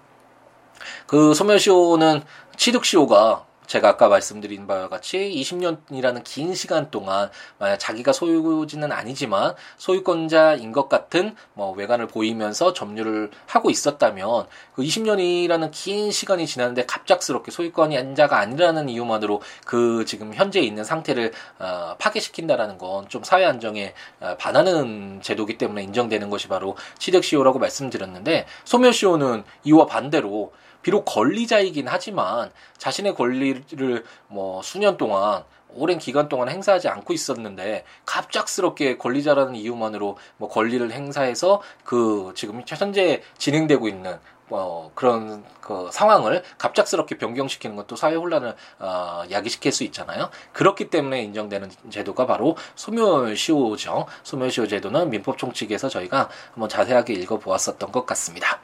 그 1.05 1.33
소멸시효는 1.33 2.23
취득시효가 2.55 3.46
제가 3.67 3.89
아까 3.89 4.08
말씀드린 4.08 4.67
바와 4.67 4.89
같이 4.89 5.17
20년이라는 5.17 6.23
긴 6.23 6.53
시간 6.56 6.91
동안 6.91 7.30
만약 7.60 7.77
자기가 7.77 8.13
소유지는 8.13 8.91
아니지만 8.91 9.53
소유권자인 9.77 10.71
것 10.71 10.89
같은 10.89 11.36
뭐 11.53 11.71
외관을 11.71 12.08
보이면서 12.08 12.73
점유를 12.73 13.32
하고 13.45 13.69
있었다면 13.69 14.47
그 14.73 14.82
20년이라는 14.82 15.69
긴 15.71 16.12
시간이 16.12 16.47
지났는데 16.47 16.86
갑작스럽게 16.86 17.51
소유권이 17.51 17.97
안자가 17.97 18.39
아니라는 18.39 18.89
이유만으로 18.89 19.41
그 19.65 20.06
지금 20.06 20.34
현재 20.34 20.60
있는 20.60 20.84
상태를 20.84 21.32
어, 21.60 21.95
파괴시킨다라는 21.99 22.77
건 22.77 22.88
좀 23.08 23.23
사회 23.23 23.45
안정에 23.45 23.93
어, 24.19 24.36
반하는 24.38 25.21
제도기 25.21 25.58
때문에 25.58 25.84
인정되는 25.84 26.30
것이 26.30 26.47
바로 26.47 26.75
취득시효라고 26.99 27.60
말씀드렸는데 27.60 28.45
소멸시효는 28.65 29.43
이와 29.63 29.86
반대로 29.86 30.53
비록 30.88 31.04
권리자이긴 31.04 31.86
하지만 31.89 32.50
자신의 32.78 33.15
권리를 33.15 34.06
뭐 34.30 34.62
수년 34.62 34.95
동안 34.95 35.43
오랜 35.67 35.97
기간 35.97 36.30
동안 36.30 36.47
행사하지 36.47 36.88
않고 36.88 37.12
있었는데 37.12 37.84
갑작스럽게 38.06 38.97
권리자라는 38.97 39.56
이유만으로 39.56 40.17
뭐 40.38 40.47
권리를 40.47 40.89
행사해서 40.89 41.62
그 41.84 42.32
지금 42.38 42.63
현재 42.65 43.21
진행되고 43.38 43.89
있는 43.89 44.17
뭐 44.47 44.91
그런 44.95 45.43
그 45.60 45.89
상황을 45.91 46.41
갑작스럽게 46.58 47.17
변경시키는 47.17 47.76
것도 47.76 47.97
사회 47.97 48.15
혼란을 48.15 48.56
어, 48.80 49.23
야기시킬 49.30 49.73
수 49.73 49.84
있잖아요. 49.84 50.30
그렇기 50.54 50.89
때문에 50.89 51.21
인정되는 51.23 51.69
제도가 51.89 52.26
바로 52.28 52.56
소멸시효죠. 52.76 54.06
소멸시효 54.23 54.67
제도는 54.67 55.10
민법 55.10 55.38
총칙에서 55.38 55.89
저희가 55.89 56.30
한번 56.54 56.69
자세하게 56.69 57.13
읽어보았었던 57.15 57.91
것 57.91 58.06
같습니다. 58.06 58.62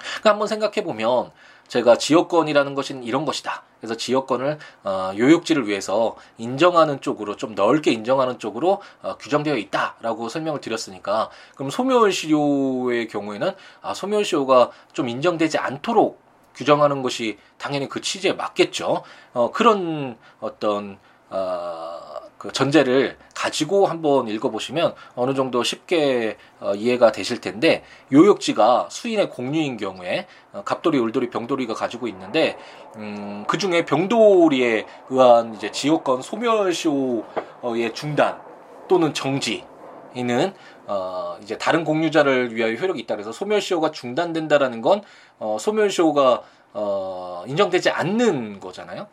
그러니까 0.00 0.30
한번 0.30 0.48
생각해 0.48 0.82
보면 0.84 1.30
제가 1.68 1.96
지역권이라는 1.96 2.74
것은 2.74 3.04
이런 3.04 3.24
것이다. 3.24 3.62
그래서 3.80 3.96
지역권을 3.96 4.58
어, 4.82 5.12
요역지를 5.16 5.68
위해서 5.68 6.16
인정하는 6.36 7.00
쪽으로 7.00 7.36
좀 7.36 7.54
넓게 7.54 7.92
인정하는 7.92 8.38
쪽으로 8.40 8.82
어, 9.02 9.16
규정되어 9.16 9.56
있다라고 9.56 10.28
설명을 10.28 10.60
드렸으니까 10.60 11.30
그럼 11.54 11.70
소멸시효의 11.70 13.06
경우에는 13.08 13.52
아, 13.82 13.94
소멸시효가 13.94 14.70
좀 14.92 15.08
인정되지 15.08 15.58
않도록 15.58 16.20
규정하는 16.56 17.02
것이 17.02 17.38
당연히 17.56 17.88
그 17.88 18.00
취지에 18.00 18.32
맞겠죠. 18.32 19.04
어, 19.32 19.50
그런 19.52 20.18
어떤 20.40 20.98
어, 21.30 22.00
그 22.40 22.50
전제를 22.52 23.18
가지고 23.34 23.86
한번 23.86 24.26
읽어보시면 24.26 24.94
어느 25.14 25.34
정도 25.34 25.62
쉽게 25.62 26.38
어, 26.58 26.74
이해가 26.74 27.12
되실 27.12 27.38
텐데 27.38 27.84
요역지가 28.10 28.88
수인의 28.90 29.28
공유인 29.28 29.76
경우에 29.76 30.26
어, 30.54 30.62
갑돌이, 30.64 30.98
울돌이, 30.98 31.28
병돌이가 31.28 31.74
가지고 31.74 32.08
있는데 32.08 32.56
음, 32.96 33.44
그 33.46 33.58
중에 33.58 33.84
병돌이에 33.84 34.86
의한 35.10 35.54
이제 35.54 35.70
지역권 35.70 36.22
소멸시효의 36.22 37.92
중단 37.92 38.40
또는 38.88 39.12
정지는 39.12 40.54
어, 40.86 41.36
이제 41.42 41.58
다른 41.58 41.84
공유자를 41.84 42.54
위하여 42.54 42.72
효력이 42.72 43.00
있다 43.00 43.16
그래서 43.16 43.32
소멸시효가 43.32 43.90
중단된다라는 43.90 44.80
건 44.80 45.02
어, 45.38 45.58
소멸시효가 45.60 46.42
어, 46.72 47.44
인정되지 47.46 47.90
않는 47.90 48.60
거잖아요. 48.60 49.08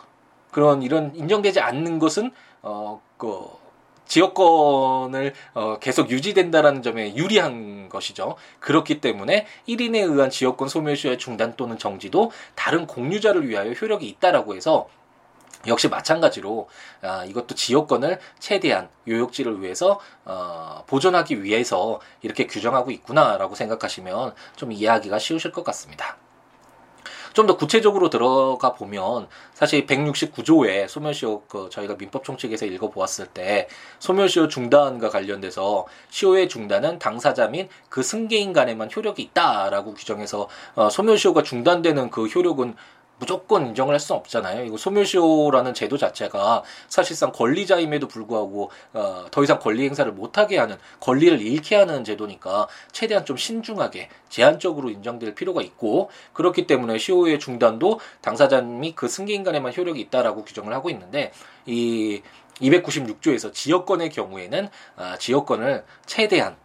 그런 0.52 0.82
이런 0.82 1.14
인정되지 1.14 1.60
않는 1.60 2.00
것은 2.00 2.32
어, 2.62 3.02
그 3.18 3.46
지역권을 4.08 5.34
어, 5.54 5.80
계속 5.80 6.10
유지된다라는 6.10 6.82
점에 6.82 7.16
유리한 7.16 7.90
것이죠. 7.90 8.36
그렇기 8.60 9.02
때문에 9.02 9.46
1인에 9.68 9.96
의한 9.96 10.30
지역권 10.30 10.70
소멸시효의 10.70 11.18
중단 11.18 11.56
또는 11.56 11.78
정지도 11.78 12.32
다른 12.56 12.88
공유자를 12.88 13.48
위하여 13.48 13.72
효력이 13.72 14.08
있다라고 14.08 14.56
해서 14.56 14.88
역시 15.66 15.90
마찬가지로 15.90 16.70
아, 17.02 17.26
이것도 17.26 17.56
지역권을 17.56 18.20
최대한 18.40 18.90
요역지를 19.08 19.62
위해서 19.62 20.00
어, 20.24 20.84
보존하기 20.88 21.44
위해서 21.44 22.00
이렇게 22.22 22.48
규정하고 22.48 22.92
있구나라고 22.92 23.56
생각하시면 23.56 24.34
좀 24.56 24.72
이해하기가 24.72 25.20
쉬우실 25.20 25.52
것 25.52 25.64
같습니다. 25.66 26.18
좀 27.38 27.48
더 27.48 27.56
구체적으로 27.56 28.10
들어가 28.10 28.74
보면 28.74 29.28
사실 29.54 29.86
169조의 29.86 30.88
소멸시효 30.88 31.44
그 31.48 31.70
저희가 31.72 31.96
민법총 31.96 32.38
측에서 32.38 32.66
읽어보았을 32.66 33.28
때 33.28 33.68
소멸시효 34.00 34.48
중단과 34.48 35.10
관련돼서 35.10 35.86
시효의 36.10 36.50
중단은 36.50 37.00
당사자 37.00 37.48
및 37.48 37.70
그 37.90 38.04
승계인 38.04 38.54
간에만 38.54 38.90
효력이 38.94 39.22
있다라고 39.22 39.94
규정해서 39.94 40.50
어, 40.76 40.90
소멸시효가 40.90 41.44
중단되는 41.44 42.10
그 42.10 42.26
효력은 42.26 42.76
무조건 43.20 43.68
인정을 43.68 43.94
할 43.94 44.00
수는 44.00 44.20
없잖아요. 44.20 44.66
이거 44.66 44.78
소멸시효라는 44.78 45.74
제도 45.74 45.98
자체가 45.98 46.64
사실상 46.88 47.32
권리자임에도 47.32 48.08
불구하고 48.08 48.72
어, 48.94 49.26
더 49.32 49.44
이상 49.44 49.60
권리 49.60 49.86
행사를 49.86 50.12
못하게 50.12 50.58
하는 50.58 50.78
권리를 51.00 51.42
잃게 51.42 51.76
하는 51.76 52.04
제도니까 52.04 52.68
최대한 52.92 53.26
좀 53.26 53.38
신중하게 53.38 54.10
제한적으로 54.30 54.90
인정될 54.90 55.36
필요가 55.36 55.62
있고 55.62 56.10
그렇기 56.34 56.68
때문에 56.68 56.98
시효의 56.98 57.40
중단도 57.40 58.00
당사자 58.22 58.62
및그 58.62 59.08
승계인 59.08 59.44
간에만 59.44 59.74
효력이 59.76 60.00
있다라고 60.02 60.46
규정을 60.46 60.74
하고 60.74 60.90
있는데 60.90 61.32
이 61.66 62.22
296조에서 62.62 63.54
지역권의 63.54 64.10
경우에는 64.10 64.70
어, 64.98 65.14
지역권을 65.20 65.86
최대한 66.06 66.56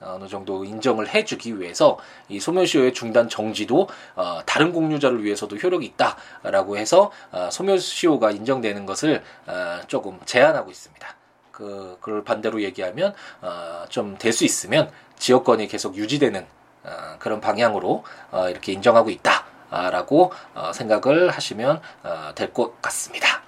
어느 0.00 0.26
정도 0.28 0.64
인정을 0.64 1.08
해주기 1.08 1.60
위해서 1.60 1.98
이 2.28 2.40
소멸시효의 2.40 2.94
중단 2.94 3.28
정지도 3.28 3.88
어, 4.14 4.40
다른 4.46 4.72
공유자를 4.72 5.22
위해서도 5.24 5.56
효력이 5.56 5.86
있다라고 5.86 6.76
해서 6.78 7.10
어, 7.30 7.48
소멸시효가 7.50 8.30
인정되는 8.30 8.86
것을 8.86 9.22
어, 9.46 9.80
조금 9.86 10.18
제한하고 10.24 10.70
있습니다. 10.70 11.16
그 11.52 11.98
그걸 12.00 12.24
반대로 12.24 12.62
얘기하면 12.62 13.14
어, 13.42 13.84
좀될 13.88 14.32
수 14.32 14.44
있으면 14.44 14.90
지역권이 15.18 15.68
계속 15.68 15.96
유지되는 15.96 16.46
어, 16.84 17.16
그런 17.18 17.40
방향으로 17.40 18.04
어, 18.30 18.48
이렇게 18.48 18.72
인정하고 18.72 19.10
있다라고 19.10 20.32
어, 20.54 20.72
생각을 20.72 21.30
하시면 21.30 21.80
어, 22.02 22.32
될것 22.34 22.80
같습니다. 22.80 23.42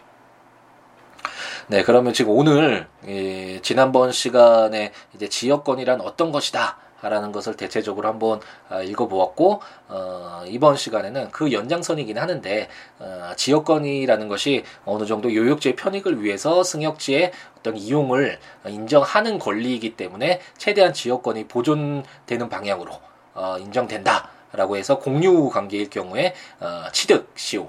네, 1.69 1.83
그러면 1.85 2.13
지금 2.13 2.33
오늘 2.37 2.89
예, 3.07 3.61
지난번 3.63 4.11
시간에 4.11 4.93
이제 5.15 5.29
지역권이란 5.29 6.01
어떤 6.01 6.33
것이다. 6.33 6.79
라는 7.03 7.33
것을 7.33 7.57
대체적으로 7.57 8.07
한번 8.07 8.41
어, 8.71 8.81
읽어보았고 8.81 9.61
어, 9.89 10.45
이번 10.47 10.77
시간에는 10.77 11.33
그 11.33 11.51
연장선이긴 11.51 12.17
하는데 12.17 12.69
어, 13.01 13.33
지역권이라는 13.35 14.29
것이 14.29 14.63
어느 14.85 15.05
정도 15.05 15.35
요역지의 15.35 15.75
편익을 15.75 16.23
위해서 16.23 16.63
승역지의 16.63 17.33
어떤 17.59 17.77
이용을 17.77 18.39
인정하는 18.69 19.41
권리이기 19.41 19.97
때문에 19.97 20.41
최대한 20.59 20.93
지역권이 20.93 21.49
보존되는 21.49 22.49
방향으로 22.49 22.93
어, 23.35 23.57
인정된다라고 23.59 24.77
해서 24.77 25.01
공유 25.01 25.49
관계일 25.49 25.91
경우에 25.91 26.35
어, 26.61 26.85
취득 26.93 27.33
시효. 27.35 27.69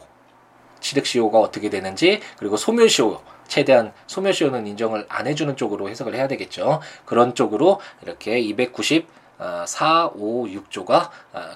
취득 0.79 1.07
시효가 1.07 1.39
어떻게 1.39 1.71
되는지 1.71 2.19
그리고 2.37 2.55
소멸 2.55 2.87
시효 2.87 3.19
최대한 3.47 3.93
소멸시효는 4.07 4.67
인정을 4.67 5.05
안 5.09 5.27
해주는 5.27 5.55
쪽으로 5.55 5.89
해석을 5.89 6.15
해야 6.15 6.27
되겠죠. 6.27 6.81
그런 7.05 7.35
쪽으로 7.35 7.79
이렇게 8.01 8.39
294, 8.39 10.11
5, 10.15 10.45
6조가 10.45 11.09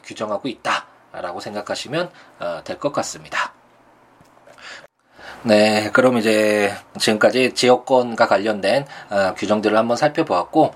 규정하고 0.04 0.48
있다라고 0.48 1.40
생각하시면 1.40 2.10
어, 2.40 2.62
될것 2.64 2.94
같습니다. 2.94 3.54
네, 5.44 5.92
그럼 5.92 6.18
이제 6.18 6.74
지금까지 7.00 7.54
지역권과 7.54 8.28
관련된 8.28 8.86
어, 9.10 9.34
규정들을 9.36 9.78
한번 9.78 9.96
살펴보았고 9.98 10.74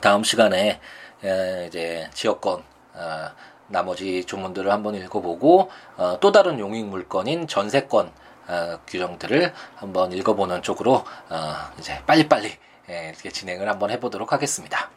다음 0.00 0.24
시간에 0.24 0.80
이제 1.66 2.08
지역권 2.12 2.62
어, 2.94 3.30
나머지 3.68 4.24
조문들을 4.24 4.70
한번 4.70 4.94
읽어보고 4.94 5.70
또 6.20 6.32
다른 6.32 6.58
용익 6.58 6.86
물건인 6.86 7.46
전세권 7.46 8.10
어, 8.48 8.78
규정들을 8.86 9.52
한번 9.76 10.12
읽어보는 10.12 10.62
쪽으로 10.62 11.04
어, 11.28 11.54
이제 11.78 12.02
빨리빨리 12.06 12.56
예, 12.90 13.10
이렇게 13.10 13.30
진행을 13.30 13.68
한번 13.68 13.90
해보도록 13.90 14.32
하겠습니다. 14.32 14.90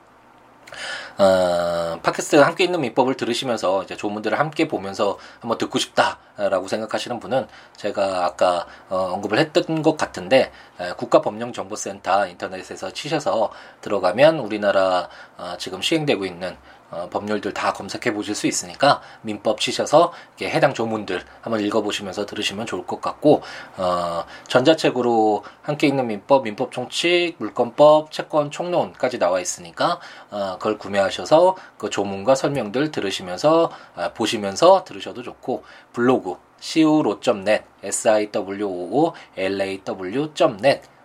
어, 1.17 1.99
팟캐스트 2.01 2.37
함께 2.37 2.63
있는 2.63 2.79
민법을 2.81 3.15
들으시면서 3.15 3.83
이제 3.83 3.95
조문들을 3.97 4.39
함께 4.39 4.67
보면서 4.67 5.17
한번 5.39 5.57
듣고 5.57 5.77
싶다라고 5.77 6.67
생각하시는 6.67 7.19
분은 7.19 7.47
제가 7.75 8.25
아까 8.25 8.65
어, 8.89 9.11
언급을 9.13 9.37
했던 9.37 9.81
것 9.81 9.97
같은데 9.97 10.51
에, 10.79 10.93
국가법령정보센터 10.93 12.27
인터넷에서 12.27 12.91
치셔서 12.91 13.51
들어가면 13.81 14.39
우리나라 14.39 15.09
어, 15.37 15.55
지금 15.57 15.81
시행되고 15.81 16.25
있는 16.25 16.57
어, 16.91 17.07
법률들 17.09 17.53
다 17.53 17.73
검색해 17.73 18.13
보실 18.13 18.35
수 18.35 18.47
있으니까 18.47 19.01
민법 19.21 19.59
치셔서 19.59 20.11
해당 20.41 20.73
조문들 20.73 21.23
한번 21.41 21.61
읽어보시면서 21.61 22.25
들으시면 22.25 22.65
좋을 22.65 22.85
것 22.85 23.01
같고 23.01 23.41
어, 23.77 24.25
전자책으로 24.47 25.43
함께 25.61 25.87
있는 25.87 26.07
민법, 26.07 26.43
민법 26.43 26.71
총칙, 26.71 27.35
물권법, 27.37 28.11
채권 28.11 28.51
총론까지 28.51 29.17
나와 29.19 29.39
있으니까 29.39 29.99
어, 30.29 30.57
그걸 30.57 30.77
구매하셔서 30.77 31.55
그 31.77 31.89
조문과 31.89 32.35
설명들 32.35 32.91
들으시면서 32.91 33.71
어, 33.95 34.11
보시면서 34.13 34.83
들으셔도 34.83 35.23
좋고 35.23 35.63
블로그 35.93 36.35
siwo.net 36.59 37.63
siwo.law.net 37.83 39.21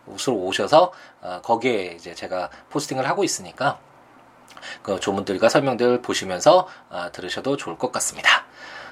으로 0.09 0.37
오셔서 0.37 0.93
어, 1.21 1.41
거기에 1.43 1.95
이제 1.97 2.15
제가 2.15 2.51
포스팅을 2.71 3.09
하고 3.09 3.25
있으니까 3.25 3.81
그 4.83 5.01
조문들과 5.01 5.49
설명들 5.49 6.03
보시면서 6.03 6.69
아, 6.91 7.11
들으셔도 7.11 7.57
좋을 7.57 7.79
것 7.79 7.93
같습니다. 7.93 8.47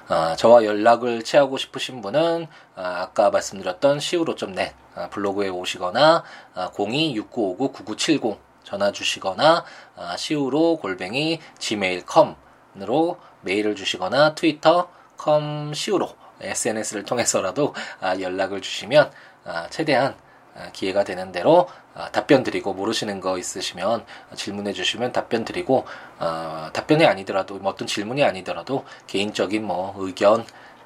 아, 0.07 0.35
저와 0.35 0.65
연락을 0.65 1.23
취하고 1.23 1.57
싶으신 1.57 2.01
분은 2.01 2.47
아, 2.75 3.01
아까 3.01 3.31
말씀드렸던 3.31 3.97
siwo.net 3.97 4.73
아, 4.95 5.09
블로그에 5.09 5.49
오시거나 5.49 6.23
아, 6.53 6.71
026959-9970 6.71 8.37
전화 8.63 8.91
주시거나 8.91 9.63
아, 9.95 10.13
siwo 10.13 10.77
골뱅이 10.77 11.39
gmail.com으로 11.57 13.17
메일을 13.41 13.75
주시거나 13.75 14.35
트위터 14.35 14.89
com 15.21 15.71
siwo 15.71 16.15
SNS를 16.41 17.03
통해서라도 17.03 17.73
아, 17.99 18.19
연락을 18.19 18.61
주시면 18.61 19.11
아, 19.45 19.67
최대한 19.69 20.13
아, 20.13 20.24
기회가 20.73 21.03
되는 21.03 21.31
대로 21.31 21.67
아, 21.93 22.09
답변 22.11 22.43
드리고 22.43 22.73
모르시는 22.73 23.19
거 23.19 23.37
있으시면 23.37 24.05
질문해 24.35 24.73
주시면 24.73 25.11
답변 25.11 25.45
드리고 25.45 25.85
어, 26.19 26.69
답변이 26.73 27.05
아니더라도 27.05 27.55
뭐 27.55 27.71
어떤 27.71 27.87
질문이 27.87 28.23
아니더라도 28.23 28.85
개인적인 29.07 29.65
뭐 29.65 29.93
의견 29.97 30.41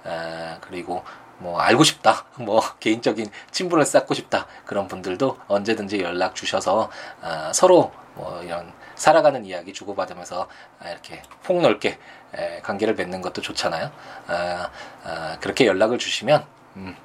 에, 0.06 0.58
그리고 0.62 1.04
뭐 1.40 1.60
알고 1.60 1.84
싶다 1.84 2.26
뭐 2.38 2.62
개인적인 2.80 3.28
친분을 3.52 3.86
쌓고 3.86 4.14
싶다 4.14 4.48
그런 4.66 4.88
분들도 4.88 5.38
언제든지 5.48 6.02
연락 6.02 6.36
주셔서 6.36 6.90
어, 7.22 7.52
서로 7.54 7.92
뭐 8.16 8.42
이런 8.44 8.72
살아가는 8.96 9.46
이야기 9.46 9.72
주고받으면서 9.74 10.48
이렇게 10.86 11.22
폭넓게 11.44 11.98
에, 12.36 12.60
관계를 12.62 12.96
맺는 12.96 13.22
것도 13.22 13.42
좋잖아요. 13.42 13.92
아, 14.28 14.70
아, 15.04 15.38
그렇게 15.40 15.66
연락을 15.66 15.98
주시면 15.98 16.46
음, 16.76 16.96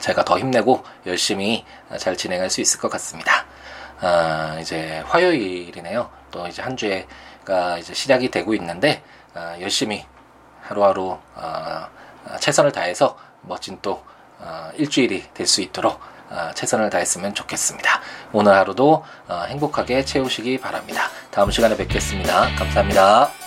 제가 0.00 0.24
더 0.24 0.38
힘내고 0.38 0.84
열심히 1.06 1.64
잘 1.98 2.16
진행할 2.16 2.50
수 2.50 2.60
있을 2.60 2.80
것 2.80 2.90
같습니다. 2.90 3.44
아, 4.00 4.58
이제 4.60 5.02
화요일이네요. 5.06 6.10
또 6.30 6.46
이제 6.48 6.62
한 6.62 6.76
주가 6.76 7.78
이제 7.78 7.94
시작이 7.94 8.30
되고 8.30 8.54
있는데 8.54 9.02
아, 9.34 9.56
열심히 9.60 10.04
하루하루 10.62 11.18
아, 11.36 11.88
최선을 12.40 12.72
다해서 12.72 13.16
멋진 13.42 13.78
또 13.82 14.02
아, 14.42 14.70
일주일이 14.76 15.24
될 15.34 15.46
수 15.46 15.60
있도록 15.62 16.00
아, 16.30 16.50
최선을 16.54 16.90
다했으면 16.90 17.34
좋겠습니다. 17.34 18.00
오늘 18.32 18.54
하루도 18.54 19.04
아, 19.28 19.44
행복하게 19.44 20.04
채우시기 20.04 20.58
바랍니다. 20.58 21.08
다음 21.30 21.50
시간에 21.50 21.76
뵙겠습니다. 21.76 22.54
감사합니다. 22.56 23.43